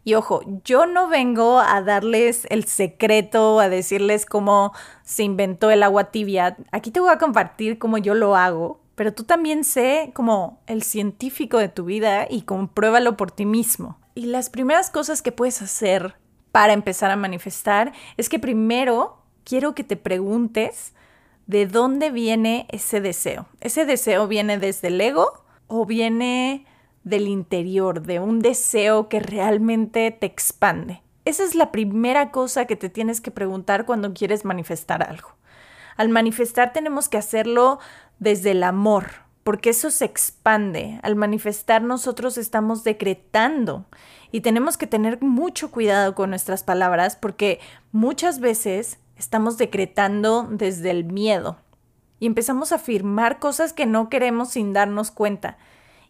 Y 0.03 0.15
ojo, 0.15 0.41
yo 0.65 0.87
no 0.87 1.09
vengo 1.09 1.61
a 1.61 1.83
darles 1.83 2.47
el 2.51 2.65
secreto, 2.65 3.61
a 3.61 3.69
decirles 3.69 4.25
cómo 4.25 4.73
se 5.05 5.25
inventó 5.25 5.71
el 5.71 5.83
agua 5.83 6.11
tibia. 6.11 6.57
Aquí 6.73 6.91
te 6.91 7.01
voy 7.01 7.11
a 7.11 7.19
compartir 7.19 7.79
cómo 7.79 7.99
yo 7.99 8.15
lo 8.15 8.35
hago, 8.35 8.81
pero 8.95 9.13
tú 9.13 9.25
también 9.25 9.65
sé 9.65 10.11
como 10.15 10.63
el 10.67 10.83
científico 10.83 11.59
de 11.59 11.69
tu 11.69 11.85
vida 11.85 12.27
y 12.29 12.43
compruébalo 12.43 13.17
por 13.17 13.31
ti 13.31 13.45
mismo. 13.45 13.99
Y 14.15 14.27
las 14.27 14.51
primeras 14.51 14.91
cosas 14.91 15.23
que 15.23 15.33
puedes 15.33 15.63
hacer 15.63 16.17
para 16.53 16.73
empezar 16.73 17.11
a 17.11 17.17
manifestar 17.17 17.93
es 18.17 18.29
que 18.29 18.39
primero 18.39 19.23
quiero 19.45 19.75
que 19.75 19.85
te 19.85 19.97
preguntes 19.97 20.95
de 21.47 21.67
dónde 21.67 22.11
viene 22.11 22.67
ese 22.71 23.01
deseo. 23.01 23.47
¿Ese 23.61 23.85
deseo 23.85 24.29
viene 24.29 24.59
desde 24.59 24.89
el 24.89 25.01
ego 25.01 25.45
o 25.67 25.85
viene 25.87 26.65
del 27.05 27.29
interior, 27.29 28.03
de 28.03 28.21
un 28.21 28.41
deseo 28.41 29.09
que 29.09 29.21
realmente 29.21 30.11
te 30.11 30.27
expande? 30.27 31.03
Esa 31.25 31.45
es 31.45 31.55
la 31.55 31.71
primera 31.71 32.31
cosa 32.31 32.67
que 32.67 32.77
te 32.77 32.89
tienes 32.89 33.21
que 33.21 33.31
preguntar 33.31 33.87
cuando 33.87 34.15
quieres 34.15 34.45
manifestar 34.45 35.03
algo. 35.03 35.31
Al 35.97 36.09
manifestar 36.09 36.73
tenemos 36.73 37.09
que 37.09 37.19
hacerlo 37.19 37.79
desde 38.19 38.53
el 38.53 38.63
amor, 38.63 39.07
porque 39.45 39.71
eso 39.71 39.91
se 39.91 40.05
expande. 40.05 40.99
Al 41.03 41.17
manifestar 41.17 41.83
nosotros 41.83 42.39
estamos 42.39 42.85
decretando 42.85 43.85
y 44.33 44.41
tenemos 44.41 44.77
que 44.77 44.87
tener 44.87 45.23
mucho 45.23 45.71
cuidado 45.71 46.15
con 46.15 46.31
nuestras 46.31 46.63
palabras 46.63 47.17
porque 47.17 47.61
muchas 47.93 48.41
veces 48.41 48.99
estamos 49.17 49.59
decretando 49.59 50.49
desde 50.51 50.91
el 50.91 51.05
miedo 51.05 51.59
y 52.19 52.27
empezamos 52.27 52.73
a 52.73 52.77
afirmar 52.77 53.39
cosas 53.39 53.73
que 53.73 53.87
no 53.87 54.09
queremos 54.09 54.51
sin 54.51 54.73
darnos 54.73 55.11
cuenta 55.11 55.59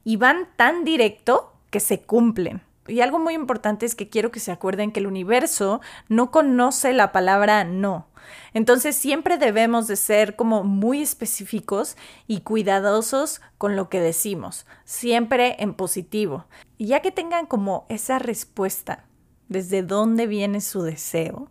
y 0.04 0.16
van 0.16 0.48
tan 0.56 0.84
directo 0.84 1.52
que 1.70 1.80
se 1.80 2.02
cumplen. 2.02 2.62
Y 2.86 3.02
algo 3.02 3.18
muy 3.18 3.34
importante 3.34 3.86
es 3.86 3.94
que 3.94 4.08
quiero 4.08 4.30
que 4.30 4.40
se 4.40 4.50
acuerden 4.50 4.90
que 4.90 5.00
el 5.00 5.06
universo 5.06 5.80
no 6.08 6.30
conoce 6.30 6.92
la 6.92 7.12
palabra 7.12 7.62
no. 7.64 8.08
Entonces 8.52 8.96
siempre 8.96 9.38
debemos 9.38 9.86
de 9.86 9.96
ser 9.96 10.34
como 10.34 10.64
muy 10.64 11.00
específicos 11.00 11.96
y 12.26 12.40
cuidadosos 12.40 13.40
con 13.58 13.76
lo 13.76 13.88
que 13.88 14.00
decimos, 14.00 14.66
siempre 14.84 15.56
en 15.60 15.74
positivo. 15.74 16.46
Y 16.78 16.86
ya 16.86 17.00
que 17.00 17.12
tengan 17.12 17.46
como 17.46 17.86
esa 17.88 18.18
respuesta, 18.18 19.04
desde 19.48 19.82
dónde 19.82 20.26
viene 20.26 20.60
su 20.60 20.82
deseo, 20.82 21.48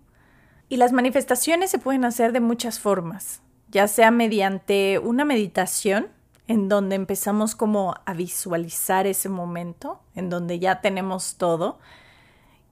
y 0.67 0.77
las 0.77 0.91
manifestaciones 0.91 1.71
se 1.71 1.79
pueden 1.79 2.05
hacer 2.05 2.31
de 2.31 2.39
muchas 2.41 2.79
formas, 2.79 3.41
ya 3.69 3.87
sea 3.87 4.11
mediante 4.11 4.99
una 4.99 5.25
meditación, 5.25 6.09
en 6.49 6.67
donde 6.67 6.95
empezamos 6.95 7.55
como 7.55 7.93
a 8.05 8.13
visualizar 8.13 9.05
ese 9.05 9.29
momento, 9.29 9.99
en 10.15 10.31
donde 10.31 10.57
ya 10.57 10.81
tenemos 10.81 11.35
todo, 11.37 11.77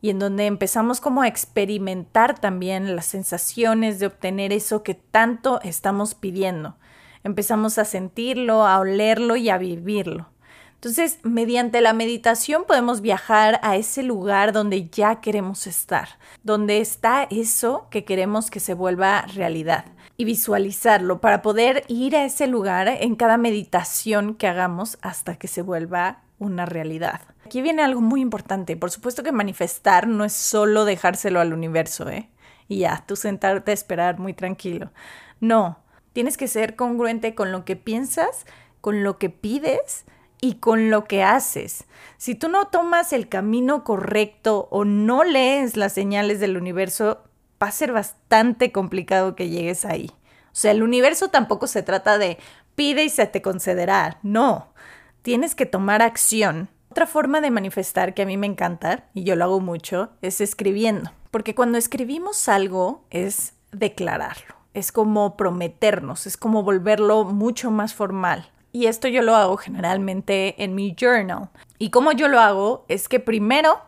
y 0.01 0.09
en 0.09 0.17
donde 0.17 0.47
empezamos 0.47 0.99
como 0.99 1.21
a 1.21 1.27
experimentar 1.27 2.39
también 2.39 2.95
las 2.95 3.05
sensaciones 3.05 3.99
de 3.99 4.07
obtener 4.07 4.51
eso 4.51 4.81
que 4.81 4.95
tanto 4.95 5.61
estamos 5.61 6.15
pidiendo. 6.15 6.75
Empezamos 7.23 7.77
a 7.77 7.85
sentirlo, 7.85 8.65
a 8.65 8.79
olerlo 8.79 9.35
y 9.35 9.49
a 9.49 9.59
vivirlo. 9.59 10.27
Entonces, 10.73 11.19
mediante 11.21 11.79
la 11.81 11.93
meditación 11.93 12.63
podemos 12.67 13.01
viajar 13.01 13.59
a 13.61 13.75
ese 13.75 14.01
lugar 14.01 14.53
donde 14.53 14.89
ya 14.89 15.21
queremos 15.21 15.67
estar, 15.67 16.17
donde 16.41 16.79
está 16.81 17.27
eso 17.29 17.87
que 17.91 18.05
queremos 18.05 18.49
que 18.49 18.59
se 18.59 18.73
vuelva 18.73 19.21
realidad 19.21 19.85
y 20.17 20.25
visualizarlo 20.25 21.21
para 21.21 21.41
poder 21.41 21.83
ir 21.87 22.15
a 22.15 22.25
ese 22.25 22.47
lugar 22.47 22.87
en 22.87 23.15
cada 23.15 23.37
meditación 23.37 24.33
que 24.33 24.47
hagamos 24.47 24.97
hasta 25.01 25.35
que 25.35 25.47
se 25.47 25.61
vuelva 25.61 26.23
una 26.39 26.65
realidad. 26.65 27.21
Aquí 27.45 27.61
viene 27.61 27.83
algo 27.83 28.01
muy 28.01 28.21
importante. 28.21 28.75
Por 28.75 28.91
supuesto 28.91 29.23
que 29.23 29.31
manifestar 29.31 30.07
no 30.07 30.25
es 30.25 30.33
solo 30.33 30.85
dejárselo 30.85 31.39
al 31.39 31.53
universo, 31.53 32.09
¿eh? 32.09 32.29
Y 32.67 32.79
ya, 32.79 33.03
tú 33.07 33.15
sentarte 33.15 33.71
a 33.71 33.73
esperar 33.73 34.19
muy 34.19 34.33
tranquilo. 34.33 34.91
No, 35.39 35.79
tienes 36.13 36.35
que 36.35 36.47
ser 36.47 36.75
congruente 36.75 37.35
con 37.35 37.51
lo 37.51 37.63
que 37.63 37.75
piensas, 37.75 38.45
con 38.81 39.03
lo 39.03 39.17
que 39.17 39.29
pides 39.29 40.05
y 40.41 40.55
con 40.55 40.89
lo 40.89 41.05
que 41.05 41.23
haces. 41.23 41.85
Si 42.17 42.35
tú 42.35 42.49
no 42.49 42.67
tomas 42.67 43.13
el 43.13 43.29
camino 43.29 43.83
correcto 43.83 44.67
o 44.71 44.83
no 44.83 45.23
lees 45.23 45.77
las 45.77 45.93
señales 45.93 46.39
del 46.39 46.57
universo, 46.57 47.23
va 47.61 47.67
a 47.67 47.71
ser 47.71 47.91
bastante 47.91 48.71
complicado 48.71 49.35
que 49.35 49.49
llegues 49.49 49.85
ahí. 49.85 50.11
O 50.47 50.59
sea, 50.59 50.71
el 50.71 50.83
universo 50.83 51.29
tampoco 51.29 51.67
se 51.67 51.83
trata 51.83 52.17
de 52.17 52.37
pide 52.75 53.03
y 53.03 53.09
se 53.09 53.25
te 53.25 53.41
concederá. 53.41 54.19
No, 54.23 54.73
tienes 55.21 55.55
que 55.55 55.65
tomar 55.65 56.01
acción. 56.01 56.69
Otra 56.89 57.07
forma 57.07 57.41
de 57.41 57.51
manifestar 57.51 58.13
que 58.13 58.21
a 58.21 58.25
mí 58.25 58.37
me 58.37 58.47
encanta, 58.47 59.05
y 59.13 59.23
yo 59.23 59.35
lo 59.35 59.43
hago 59.45 59.59
mucho, 59.59 60.11
es 60.21 60.41
escribiendo. 60.41 61.11
Porque 61.31 61.53
cuando 61.53 61.77
escribimos 61.77 62.47
algo 62.47 63.05
es 63.09 63.53
declararlo, 63.71 64.55
es 64.73 64.91
como 64.91 65.37
prometernos, 65.37 66.25
es 66.25 66.37
como 66.37 66.63
volverlo 66.63 67.25
mucho 67.25 67.69
más 67.71 67.93
formal. 67.93 68.49
Y 68.71 68.85
esto 68.85 69.07
yo 69.07 69.21
lo 69.21 69.35
hago 69.35 69.57
generalmente 69.57 70.63
en 70.63 70.75
mi 70.75 70.95
journal. 70.99 71.49
Y 71.77 71.89
como 71.89 72.11
yo 72.11 72.27
lo 72.27 72.39
hago 72.39 72.85
es 72.87 73.09
que 73.09 73.19
primero 73.19 73.79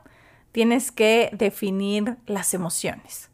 tienes 0.52 0.92
que 0.92 1.30
definir 1.34 2.18
las 2.26 2.54
emociones. 2.54 3.29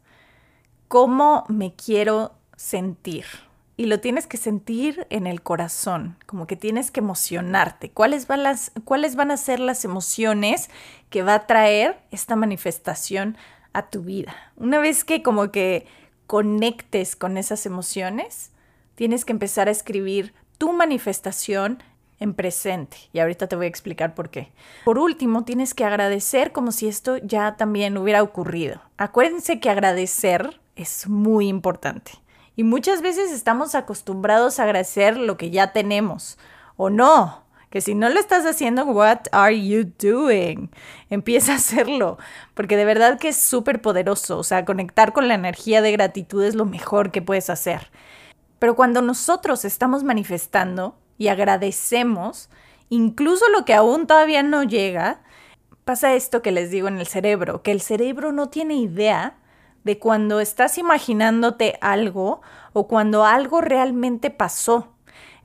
¿Cómo 0.88 1.44
me 1.48 1.74
quiero 1.74 2.32
sentir? 2.56 3.24
y 3.76 3.86
lo 3.86 4.00
tienes 4.00 4.26
que 4.26 4.38
sentir 4.38 5.06
en 5.10 5.26
el 5.26 5.42
corazón, 5.42 6.16
como 6.24 6.46
que 6.46 6.56
tienes 6.56 6.90
que 6.90 7.00
emocionarte. 7.00 7.90
¿Cuáles 7.90 8.26
van, 8.26 8.56
¿Cuáles 8.84 9.16
van 9.16 9.30
a 9.30 9.36
ser 9.36 9.60
las 9.60 9.84
emociones 9.84 10.70
que 11.10 11.22
va 11.22 11.34
a 11.34 11.46
traer 11.46 11.98
esta 12.10 12.36
manifestación 12.36 13.36
a 13.74 13.90
tu 13.90 14.02
vida? 14.02 14.34
Una 14.56 14.78
vez 14.78 15.04
que 15.04 15.22
como 15.22 15.52
que 15.52 15.86
conectes 16.26 17.16
con 17.16 17.36
esas 17.36 17.66
emociones, 17.66 18.50
tienes 18.94 19.26
que 19.26 19.32
empezar 19.32 19.68
a 19.68 19.72
escribir 19.72 20.32
tu 20.56 20.72
manifestación 20.72 21.82
en 22.18 22.32
presente. 22.32 22.96
Y 23.12 23.18
ahorita 23.18 23.46
te 23.46 23.56
voy 23.56 23.66
a 23.66 23.68
explicar 23.68 24.14
por 24.14 24.30
qué. 24.30 24.50
Por 24.86 24.98
último, 24.98 25.44
tienes 25.44 25.74
que 25.74 25.84
agradecer 25.84 26.52
como 26.52 26.72
si 26.72 26.88
esto 26.88 27.18
ya 27.18 27.56
también 27.58 27.98
hubiera 27.98 28.22
ocurrido. 28.22 28.80
Acuérdense 28.96 29.60
que 29.60 29.68
agradecer 29.68 30.58
es 30.76 31.08
muy 31.08 31.48
importante. 31.48 32.12
Y 32.54 32.62
muchas 32.62 33.02
veces 33.02 33.32
estamos 33.32 33.74
acostumbrados 33.74 34.58
a 34.58 34.62
agradecer 34.62 35.16
lo 35.16 35.36
que 35.36 35.50
ya 35.50 35.72
tenemos. 35.72 36.38
O 36.76 36.88
no, 36.88 37.42
que 37.70 37.80
si 37.80 37.94
no 37.94 38.08
lo 38.08 38.20
estás 38.20 38.46
haciendo, 38.46 38.84
what 38.84 39.22
are 39.32 39.66
you 39.66 39.90
doing? 39.98 40.70
Empieza 41.10 41.52
a 41.52 41.56
hacerlo, 41.56 42.18
porque 42.54 42.76
de 42.76 42.84
verdad 42.84 43.18
que 43.18 43.28
es 43.28 43.36
súper 43.36 43.82
poderoso. 43.82 44.38
O 44.38 44.44
sea, 44.44 44.64
conectar 44.64 45.12
con 45.12 45.26
la 45.26 45.34
energía 45.34 45.82
de 45.82 45.92
gratitud 45.92 46.44
es 46.44 46.54
lo 46.54 46.64
mejor 46.64 47.10
que 47.10 47.22
puedes 47.22 47.50
hacer. 47.50 47.90
Pero 48.58 48.76
cuando 48.76 49.02
nosotros 49.02 49.64
estamos 49.64 50.04
manifestando, 50.04 50.96
y 51.18 51.28
agradecemos, 51.28 52.50
incluso 52.88 53.48
lo 53.50 53.64
que 53.64 53.74
aún 53.74 54.06
todavía 54.06 54.42
no 54.42 54.62
llega, 54.62 55.22
pasa 55.84 56.14
esto 56.14 56.42
que 56.42 56.52
les 56.52 56.70
digo 56.70 56.88
en 56.88 56.98
el 56.98 57.06
cerebro, 57.06 57.62
que 57.62 57.72
el 57.72 57.80
cerebro 57.80 58.32
no 58.32 58.48
tiene 58.48 58.76
idea 58.76 59.38
de 59.86 60.00
cuando 60.00 60.40
estás 60.40 60.78
imaginándote 60.78 61.78
algo 61.80 62.40
o 62.72 62.88
cuando 62.88 63.24
algo 63.24 63.60
realmente 63.60 64.30
pasó. 64.30 64.88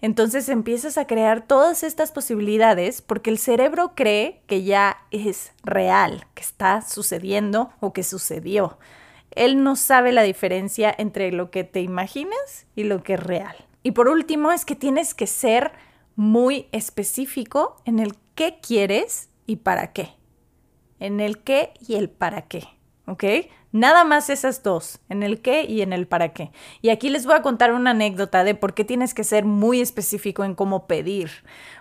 Entonces 0.01 0.49
empiezas 0.49 0.97
a 0.97 1.05
crear 1.05 1.45
todas 1.45 1.83
estas 1.83 2.11
posibilidades 2.11 3.03
porque 3.03 3.29
el 3.29 3.37
cerebro 3.37 3.93
cree 3.93 4.41
que 4.47 4.63
ya 4.63 4.97
es 5.11 5.51
real, 5.61 6.25
que 6.33 6.41
está 6.41 6.81
sucediendo 6.81 7.69
o 7.81 7.93
que 7.93 8.01
sucedió. 8.01 8.79
Él 9.29 9.63
no 9.63 9.75
sabe 9.75 10.11
la 10.11 10.23
diferencia 10.23 10.93
entre 10.97 11.31
lo 11.31 11.51
que 11.51 11.63
te 11.63 11.81
imaginas 11.81 12.65
y 12.75 12.85
lo 12.85 13.03
que 13.03 13.13
es 13.13 13.19
real. 13.19 13.55
Y 13.83 13.91
por 13.91 14.09
último 14.09 14.51
es 14.51 14.65
que 14.65 14.75
tienes 14.75 15.13
que 15.13 15.27
ser 15.27 15.71
muy 16.15 16.67
específico 16.71 17.75
en 17.85 17.99
el 17.99 18.15
qué 18.33 18.57
quieres 18.59 19.29
y 19.45 19.57
para 19.57 19.93
qué. 19.93 20.15
En 20.99 21.19
el 21.19 21.43
qué 21.43 21.73
y 21.87 21.93
el 21.93 22.09
para 22.09 22.47
qué. 22.47 22.63
¿Ok? 23.05 23.23
Nada 23.71 24.03
más 24.03 24.29
esas 24.29 24.63
dos, 24.63 24.99
en 25.07 25.23
el 25.23 25.41
qué 25.41 25.63
y 25.63 25.81
en 25.81 25.93
el 25.93 26.05
para 26.05 26.33
qué. 26.33 26.51
Y 26.81 26.89
aquí 26.89 27.09
les 27.09 27.25
voy 27.25 27.35
a 27.35 27.41
contar 27.41 27.71
una 27.71 27.91
anécdota 27.91 28.43
de 28.43 28.53
por 28.53 28.73
qué 28.73 28.83
tienes 28.83 29.13
que 29.13 29.23
ser 29.23 29.45
muy 29.45 29.79
específico 29.79 30.43
en 30.43 30.55
cómo 30.55 30.87
pedir. 30.87 31.31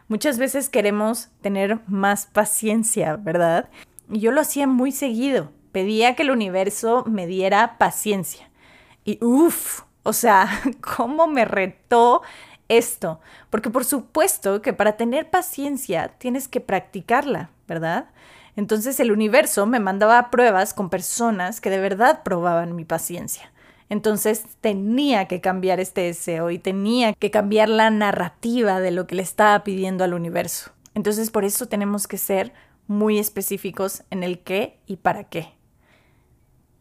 Muchas 0.07 0.39
veces 0.39 0.69
queremos 0.69 1.31
tener 1.41 1.81
más 1.89 2.27
paciencia, 2.27 3.17
¿verdad? 3.17 3.71
Y 4.09 4.21
yo 4.21 4.31
lo 4.31 4.41
hacía 4.41 4.69
muy 4.69 4.93
seguido. 4.93 5.51
Pedía 5.73 6.15
que 6.15 6.23
el 6.23 6.31
universo 6.31 7.05
me 7.07 7.27
diera 7.27 7.77
paciencia. 7.79 8.51
Y 9.05 9.19
uff, 9.25 9.83
o 10.05 10.13
sea, 10.13 10.49
¿cómo 10.97 11.27
me 11.27 11.45
retó 11.45 12.23
esto? 12.69 13.21
Porque 13.51 13.71
por 13.71 13.85
supuesto 13.85 14.63
que 14.63 14.73
para 14.73 14.97
tener 14.97 15.29
paciencia 15.29 16.15
tienes 16.19 16.47
que 16.47 16.61
practicarla, 16.61 17.51
¿verdad? 17.67 18.11
Entonces 18.61 19.01
el 19.01 19.11
universo 19.11 19.65
me 19.65 19.81
mandaba 19.81 20.29
pruebas 20.29 20.75
con 20.75 20.91
personas 20.91 21.63
que 21.63 21.71
de 21.71 21.81
verdad 21.81 22.23
probaban 22.23 22.77
mi 22.77 22.85
paciencia. 22.85 23.51
Entonces 23.89 24.45
tenía 24.61 25.25
que 25.29 25.41
cambiar 25.41 25.81
este 25.81 26.03
deseo 26.03 26.51
y 26.51 26.59
tenía 26.59 27.15
que 27.15 27.31
cambiar 27.31 27.71
la 27.71 27.89
narrativa 27.89 28.79
de 28.79 28.91
lo 28.91 29.07
que 29.07 29.15
le 29.15 29.23
estaba 29.23 29.65
pidiendo 29.65 30.05
al 30.05 30.13
universo. 30.13 30.73
Entonces 30.93 31.31
por 31.31 31.47
eso 31.47 31.69
tenemos 31.69 32.07
que 32.07 32.19
ser 32.19 32.53
muy 32.87 33.19
específicos 33.19 34.03
en 34.11 34.23
el 34.23 34.41
qué 34.41 34.79
y 34.87 34.97
para 34.97 35.25
qué. 35.25 35.55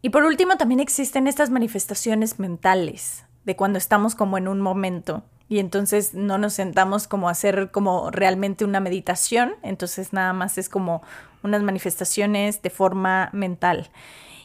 Y 0.02 0.10
por 0.10 0.24
último, 0.24 0.58
también 0.58 0.80
existen 0.80 1.26
estas 1.26 1.48
manifestaciones 1.48 2.38
mentales 2.38 3.24
de 3.46 3.56
cuando 3.56 3.78
estamos 3.78 4.14
como 4.14 4.36
en 4.36 4.48
un 4.48 4.60
momento 4.60 5.24
y 5.50 5.58
entonces 5.58 6.14
no 6.14 6.38
nos 6.38 6.54
sentamos 6.54 7.08
como 7.08 7.28
hacer 7.28 7.70
como 7.72 8.12
realmente 8.12 8.64
una 8.64 8.78
meditación, 8.78 9.56
entonces 9.62 10.12
nada 10.12 10.32
más 10.32 10.56
es 10.58 10.68
como 10.68 11.02
unas 11.42 11.62
manifestaciones 11.64 12.62
de 12.62 12.70
forma 12.70 13.30
mental. 13.32 13.90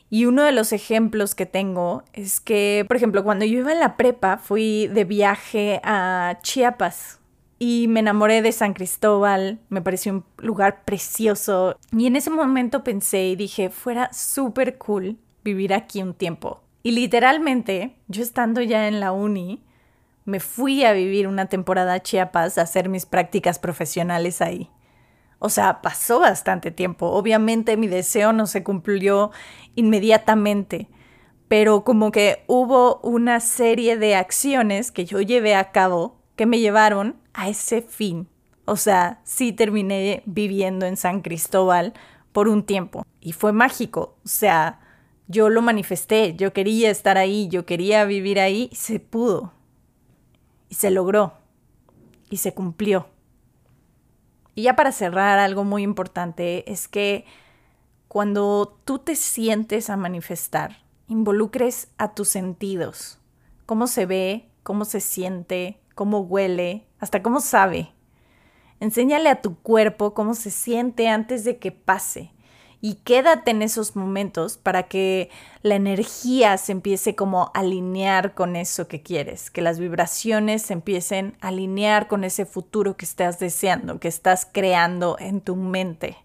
Y 0.10 0.26
uno 0.26 0.44
de 0.44 0.52
los 0.52 0.74
ejemplos 0.74 1.36
que 1.36 1.46
tengo 1.46 2.04
es 2.14 2.40
que, 2.40 2.86
por 2.88 2.98
ejemplo, 2.98 3.24
cuando 3.24 3.46
yo 3.46 3.60
iba 3.60 3.72
en 3.72 3.80
la 3.80 3.98
prepa, 3.98 4.40
fui 4.40 4.88
de 4.88 5.04
viaje 5.04 5.80
a 5.84 6.40
Chiapas 6.42 7.20
y 7.60 7.86
me 7.88 8.00
enamoré 8.00 8.42
de 8.42 8.52
San 8.52 8.74
Cristóbal, 8.74 9.60
me 9.70 9.84
pareció 9.84 10.12
un 10.12 10.26
lugar 10.40 10.86
precioso. 10.86 11.78
Y 11.92 12.08
en 12.08 12.16
ese 12.16 12.32
momento 12.32 12.84
pensé 12.84 13.28
y 13.28 13.36
dije, 13.36 13.70
fuera 13.70 14.12
súper 14.12 14.80
cool 14.80 15.18
vivir 15.44 15.72
aquí 15.72 16.02
un 16.02 16.16
tiempo. 16.16 16.64
Y 16.82 16.92
literalmente, 16.92 17.96
yo 18.08 18.24
estando 18.24 18.62
ya 18.62 18.88
en 18.88 19.00
la 19.00 19.12
uni, 19.12 19.62
me 20.26 20.40
fui 20.40 20.84
a 20.84 20.94
vivir 20.94 21.28
una 21.28 21.46
temporada 21.46 21.94
a 21.94 22.02
Chiapas 22.02 22.58
a 22.58 22.64
hacer 22.64 22.90
mis 22.90 23.06
prácticas 23.06 23.60
profesionales 23.60 24.42
ahí. 24.42 24.70
O 25.40 25.50
sea, 25.50 25.82
pasó 25.82 26.20
bastante 26.20 26.72
tiempo. 26.72 27.08
Obviamente 27.08 27.78
mi 27.78 27.88
deseo 27.88 28.34
no 28.34 28.48
se 28.48 28.64
cumplió 28.64 29.32
inmediatamente, 29.76 30.90
pero 31.48 31.84
como 31.84 32.12
que 32.12 32.44
hubo 32.48 33.00
una 33.04 33.40
serie 33.40 33.98
de 33.98 34.16
acciones 34.16 34.92
que 34.92 35.06
yo 35.06 35.22
llevé 35.22 35.56
a 35.56 35.72
cabo 35.72 36.18
que 36.36 36.46
me 36.46 36.60
llevaron 36.60 37.18
a 37.34 37.50
ese 37.50 37.82
fin. 37.82 38.28
O 38.66 38.78
sea, 38.78 39.22
sí 39.24 39.54
terminé 39.54 40.24
viviendo 40.26 40.88
en 40.88 40.98
San 40.98 41.22
Cristóbal 41.22 41.94
por 42.32 42.48
un 42.48 42.66
tiempo 42.66 43.06
y 43.22 43.34
fue 43.34 43.54
mágico. 43.54 44.18
O 44.26 44.28
sea, 44.28 44.80
yo 45.28 45.50
lo 45.50 45.62
manifesté, 45.62 46.34
yo 46.36 46.54
quería 46.54 46.90
estar 46.90 47.18
ahí, 47.18 47.48
yo 47.50 47.66
quería 47.66 48.06
vivir 48.06 48.40
ahí 48.40 48.70
y 48.72 48.76
se 48.76 49.00
pudo. 49.00 49.55
Se 50.76 50.92
logró. 50.92 51.32
Y 52.30 52.38
se 52.38 52.54
cumplió. 52.54 53.08
Y 54.56 54.64
ya 54.64 54.76
para 54.76 54.92
cerrar, 54.92 55.40
algo 55.40 55.64
muy 55.64 55.84
importante 55.84 56.70
es 56.70 56.90
que 56.90 57.24
cuando 58.10 58.78
tú 58.84 59.00
te 59.00 59.16
sientes 59.16 59.90
a 59.90 59.96
manifestar, 59.96 60.84
involucres 61.08 61.88
a 61.98 62.14
tus 62.14 62.28
sentidos. 62.28 63.20
Cómo 63.66 63.88
se 63.88 64.06
ve, 64.06 64.50
cómo 64.64 64.84
se 64.84 65.00
siente, 65.00 65.80
cómo 65.94 66.20
huele, 66.20 66.86
hasta 67.00 67.24
cómo 67.24 67.40
sabe. 67.40 67.94
Enséñale 68.82 69.30
a 69.30 69.42
tu 69.42 69.56
cuerpo 69.56 70.14
cómo 70.14 70.34
se 70.34 70.52
siente 70.52 71.08
antes 71.08 71.46
de 71.46 71.58
que 71.58 71.72
pase 71.72 72.34
y 72.86 73.00
quédate 73.04 73.50
en 73.50 73.64
esos 73.64 73.96
momentos 73.96 74.58
para 74.58 74.84
que 74.84 75.32
la 75.64 75.74
energía 75.74 76.56
se 76.60 76.72
empiece 76.72 77.16
como 77.16 77.42
a 77.42 77.52
alinear 77.56 78.36
con 78.36 78.56
eso 78.56 78.88
que 78.88 79.02
quieres, 79.02 79.50
que 79.50 79.64
las 79.64 79.80
vibraciones 79.80 80.62
se 80.62 80.74
empiecen 80.74 81.36
a 81.42 81.48
alinear 81.48 82.08
con 82.08 82.24
ese 82.24 82.46
futuro 82.46 82.96
que 82.96 83.06
estás 83.06 83.40
deseando, 83.40 84.00
que 84.00 84.08
estás 84.08 84.48
creando 84.54 85.18
en 85.20 85.42
tu 85.42 85.56
mente. 85.56 86.16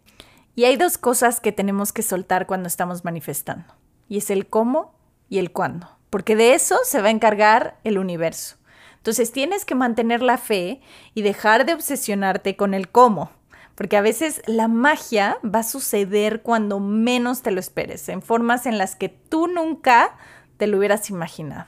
Y 0.54 0.64
hay 0.66 0.76
dos 0.76 0.98
cosas 0.98 1.40
que 1.40 1.50
tenemos 1.50 1.94
que 1.94 2.02
soltar 2.02 2.46
cuando 2.46 2.66
estamos 2.66 3.06
manifestando, 3.06 3.72
y 4.06 4.18
es 4.18 4.28
el 4.28 4.46
cómo 4.46 4.92
y 5.30 5.38
el 5.38 5.52
cuándo, 5.52 5.88
porque 6.10 6.36
de 6.36 6.52
eso 6.52 6.76
se 6.84 7.00
va 7.00 7.08
a 7.08 7.12
encargar 7.12 7.78
el 7.84 7.96
universo. 7.96 8.56
Entonces 8.98 9.32
tienes 9.32 9.64
que 9.64 9.74
mantener 9.74 10.20
la 10.20 10.36
fe 10.36 10.82
y 11.14 11.22
dejar 11.22 11.64
de 11.64 11.72
obsesionarte 11.72 12.54
con 12.56 12.74
el 12.74 12.90
cómo 12.90 13.30
porque 13.80 13.96
a 13.96 14.02
veces 14.02 14.42
la 14.44 14.68
magia 14.68 15.38
va 15.42 15.60
a 15.60 15.62
suceder 15.62 16.42
cuando 16.42 16.80
menos 16.80 17.40
te 17.40 17.50
lo 17.50 17.60
esperes, 17.60 18.10
en 18.10 18.20
formas 18.20 18.66
en 18.66 18.76
las 18.76 18.94
que 18.94 19.08
tú 19.08 19.46
nunca 19.46 20.18
te 20.58 20.66
lo 20.66 20.76
hubieras 20.76 21.08
imaginado. 21.08 21.64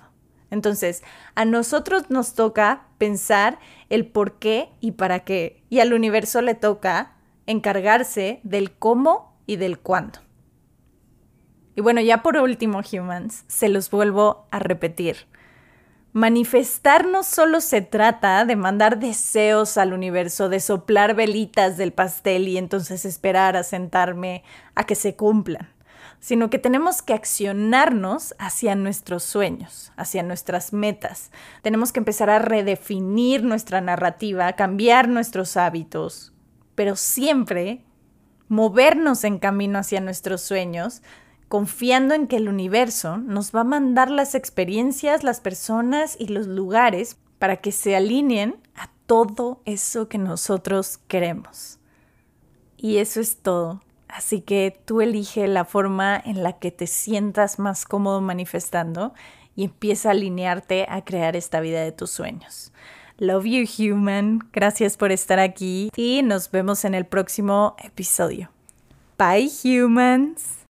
Entonces, 0.50 1.02
a 1.36 1.46
nosotros 1.46 2.10
nos 2.10 2.34
toca 2.34 2.82
pensar 2.98 3.58
el 3.88 4.06
por 4.06 4.38
qué 4.38 4.68
y 4.78 4.92
para 4.92 5.20
qué, 5.20 5.62
y 5.70 5.80
al 5.80 5.94
universo 5.94 6.42
le 6.42 6.54
toca 6.54 7.14
encargarse 7.46 8.40
del 8.42 8.72
cómo 8.72 9.34
y 9.46 9.56
del 9.56 9.78
cuándo. 9.78 10.18
Y 11.76 11.80
bueno, 11.80 12.02
ya 12.02 12.22
por 12.22 12.36
último, 12.36 12.82
humans, 12.92 13.44
se 13.48 13.70
los 13.70 13.90
vuelvo 13.90 14.46
a 14.50 14.58
repetir. 14.58 15.16
Manifestar 16.14 17.06
no 17.06 17.22
solo 17.22 17.62
se 17.62 17.80
trata 17.80 18.44
de 18.44 18.54
mandar 18.54 18.98
deseos 18.98 19.78
al 19.78 19.94
universo, 19.94 20.50
de 20.50 20.60
soplar 20.60 21.14
velitas 21.14 21.78
del 21.78 21.94
pastel 21.94 22.48
y 22.48 22.58
entonces 22.58 23.06
esperar 23.06 23.56
a 23.56 23.62
sentarme 23.62 24.44
a 24.74 24.84
que 24.84 24.94
se 24.94 25.16
cumplan, 25.16 25.70
sino 26.20 26.50
que 26.50 26.58
tenemos 26.58 27.00
que 27.00 27.14
accionarnos 27.14 28.34
hacia 28.38 28.74
nuestros 28.74 29.22
sueños, 29.22 29.90
hacia 29.96 30.22
nuestras 30.22 30.74
metas. 30.74 31.30
Tenemos 31.62 31.92
que 31.92 32.00
empezar 32.00 32.28
a 32.28 32.38
redefinir 32.38 33.42
nuestra 33.42 33.80
narrativa, 33.80 34.52
cambiar 34.52 35.08
nuestros 35.08 35.56
hábitos, 35.56 36.34
pero 36.74 36.94
siempre 36.94 37.86
movernos 38.48 39.24
en 39.24 39.38
camino 39.38 39.78
hacia 39.78 40.02
nuestros 40.02 40.42
sueños 40.42 41.00
confiando 41.52 42.14
en 42.14 42.28
que 42.28 42.36
el 42.36 42.48
universo 42.48 43.18
nos 43.18 43.54
va 43.54 43.60
a 43.60 43.64
mandar 43.64 44.10
las 44.10 44.34
experiencias, 44.34 45.22
las 45.22 45.42
personas 45.42 46.16
y 46.18 46.28
los 46.28 46.46
lugares 46.46 47.18
para 47.38 47.58
que 47.58 47.72
se 47.72 47.94
alineen 47.94 48.56
a 48.74 48.88
todo 49.04 49.60
eso 49.66 50.08
que 50.08 50.16
nosotros 50.16 50.96
queremos. 51.08 51.78
Y 52.78 52.96
eso 52.96 53.20
es 53.20 53.36
todo. 53.36 53.82
Así 54.08 54.40
que 54.40 54.80
tú 54.86 55.02
elige 55.02 55.46
la 55.46 55.66
forma 55.66 56.18
en 56.24 56.42
la 56.42 56.54
que 56.54 56.70
te 56.70 56.86
sientas 56.86 57.58
más 57.58 57.84
cómodo 57.84 58.22
manifestando 58.22 59.12
y 59.54 59.64
empieza 59.64 60.08
a 60.08 60.12
alinearte 60.12 60.86
a 60.88 61.04
crear 61.04 61.36
esta 61.36 61.60
vida 61.60 61.82
de 61.82 61.92
tus 61.92 62.12
sueños. 62.12 62.72
Love 63.18 63.44
you, 63.44 63.66
human. 63.78 64.38
Gracias 64.54 64.96
por 64.96 65.12
estar 65.12 65.38
aquí 65.38 65.90
y 65.96 66.22
nos 66.22 66.50
vemos 66.50 66.86
en 66.86 66.94
el 66.94 67.04
próximo 67.04 67.76
episodio. 67.84 68.48
Bye, 69.18 69.50
humans. 69.62 70.56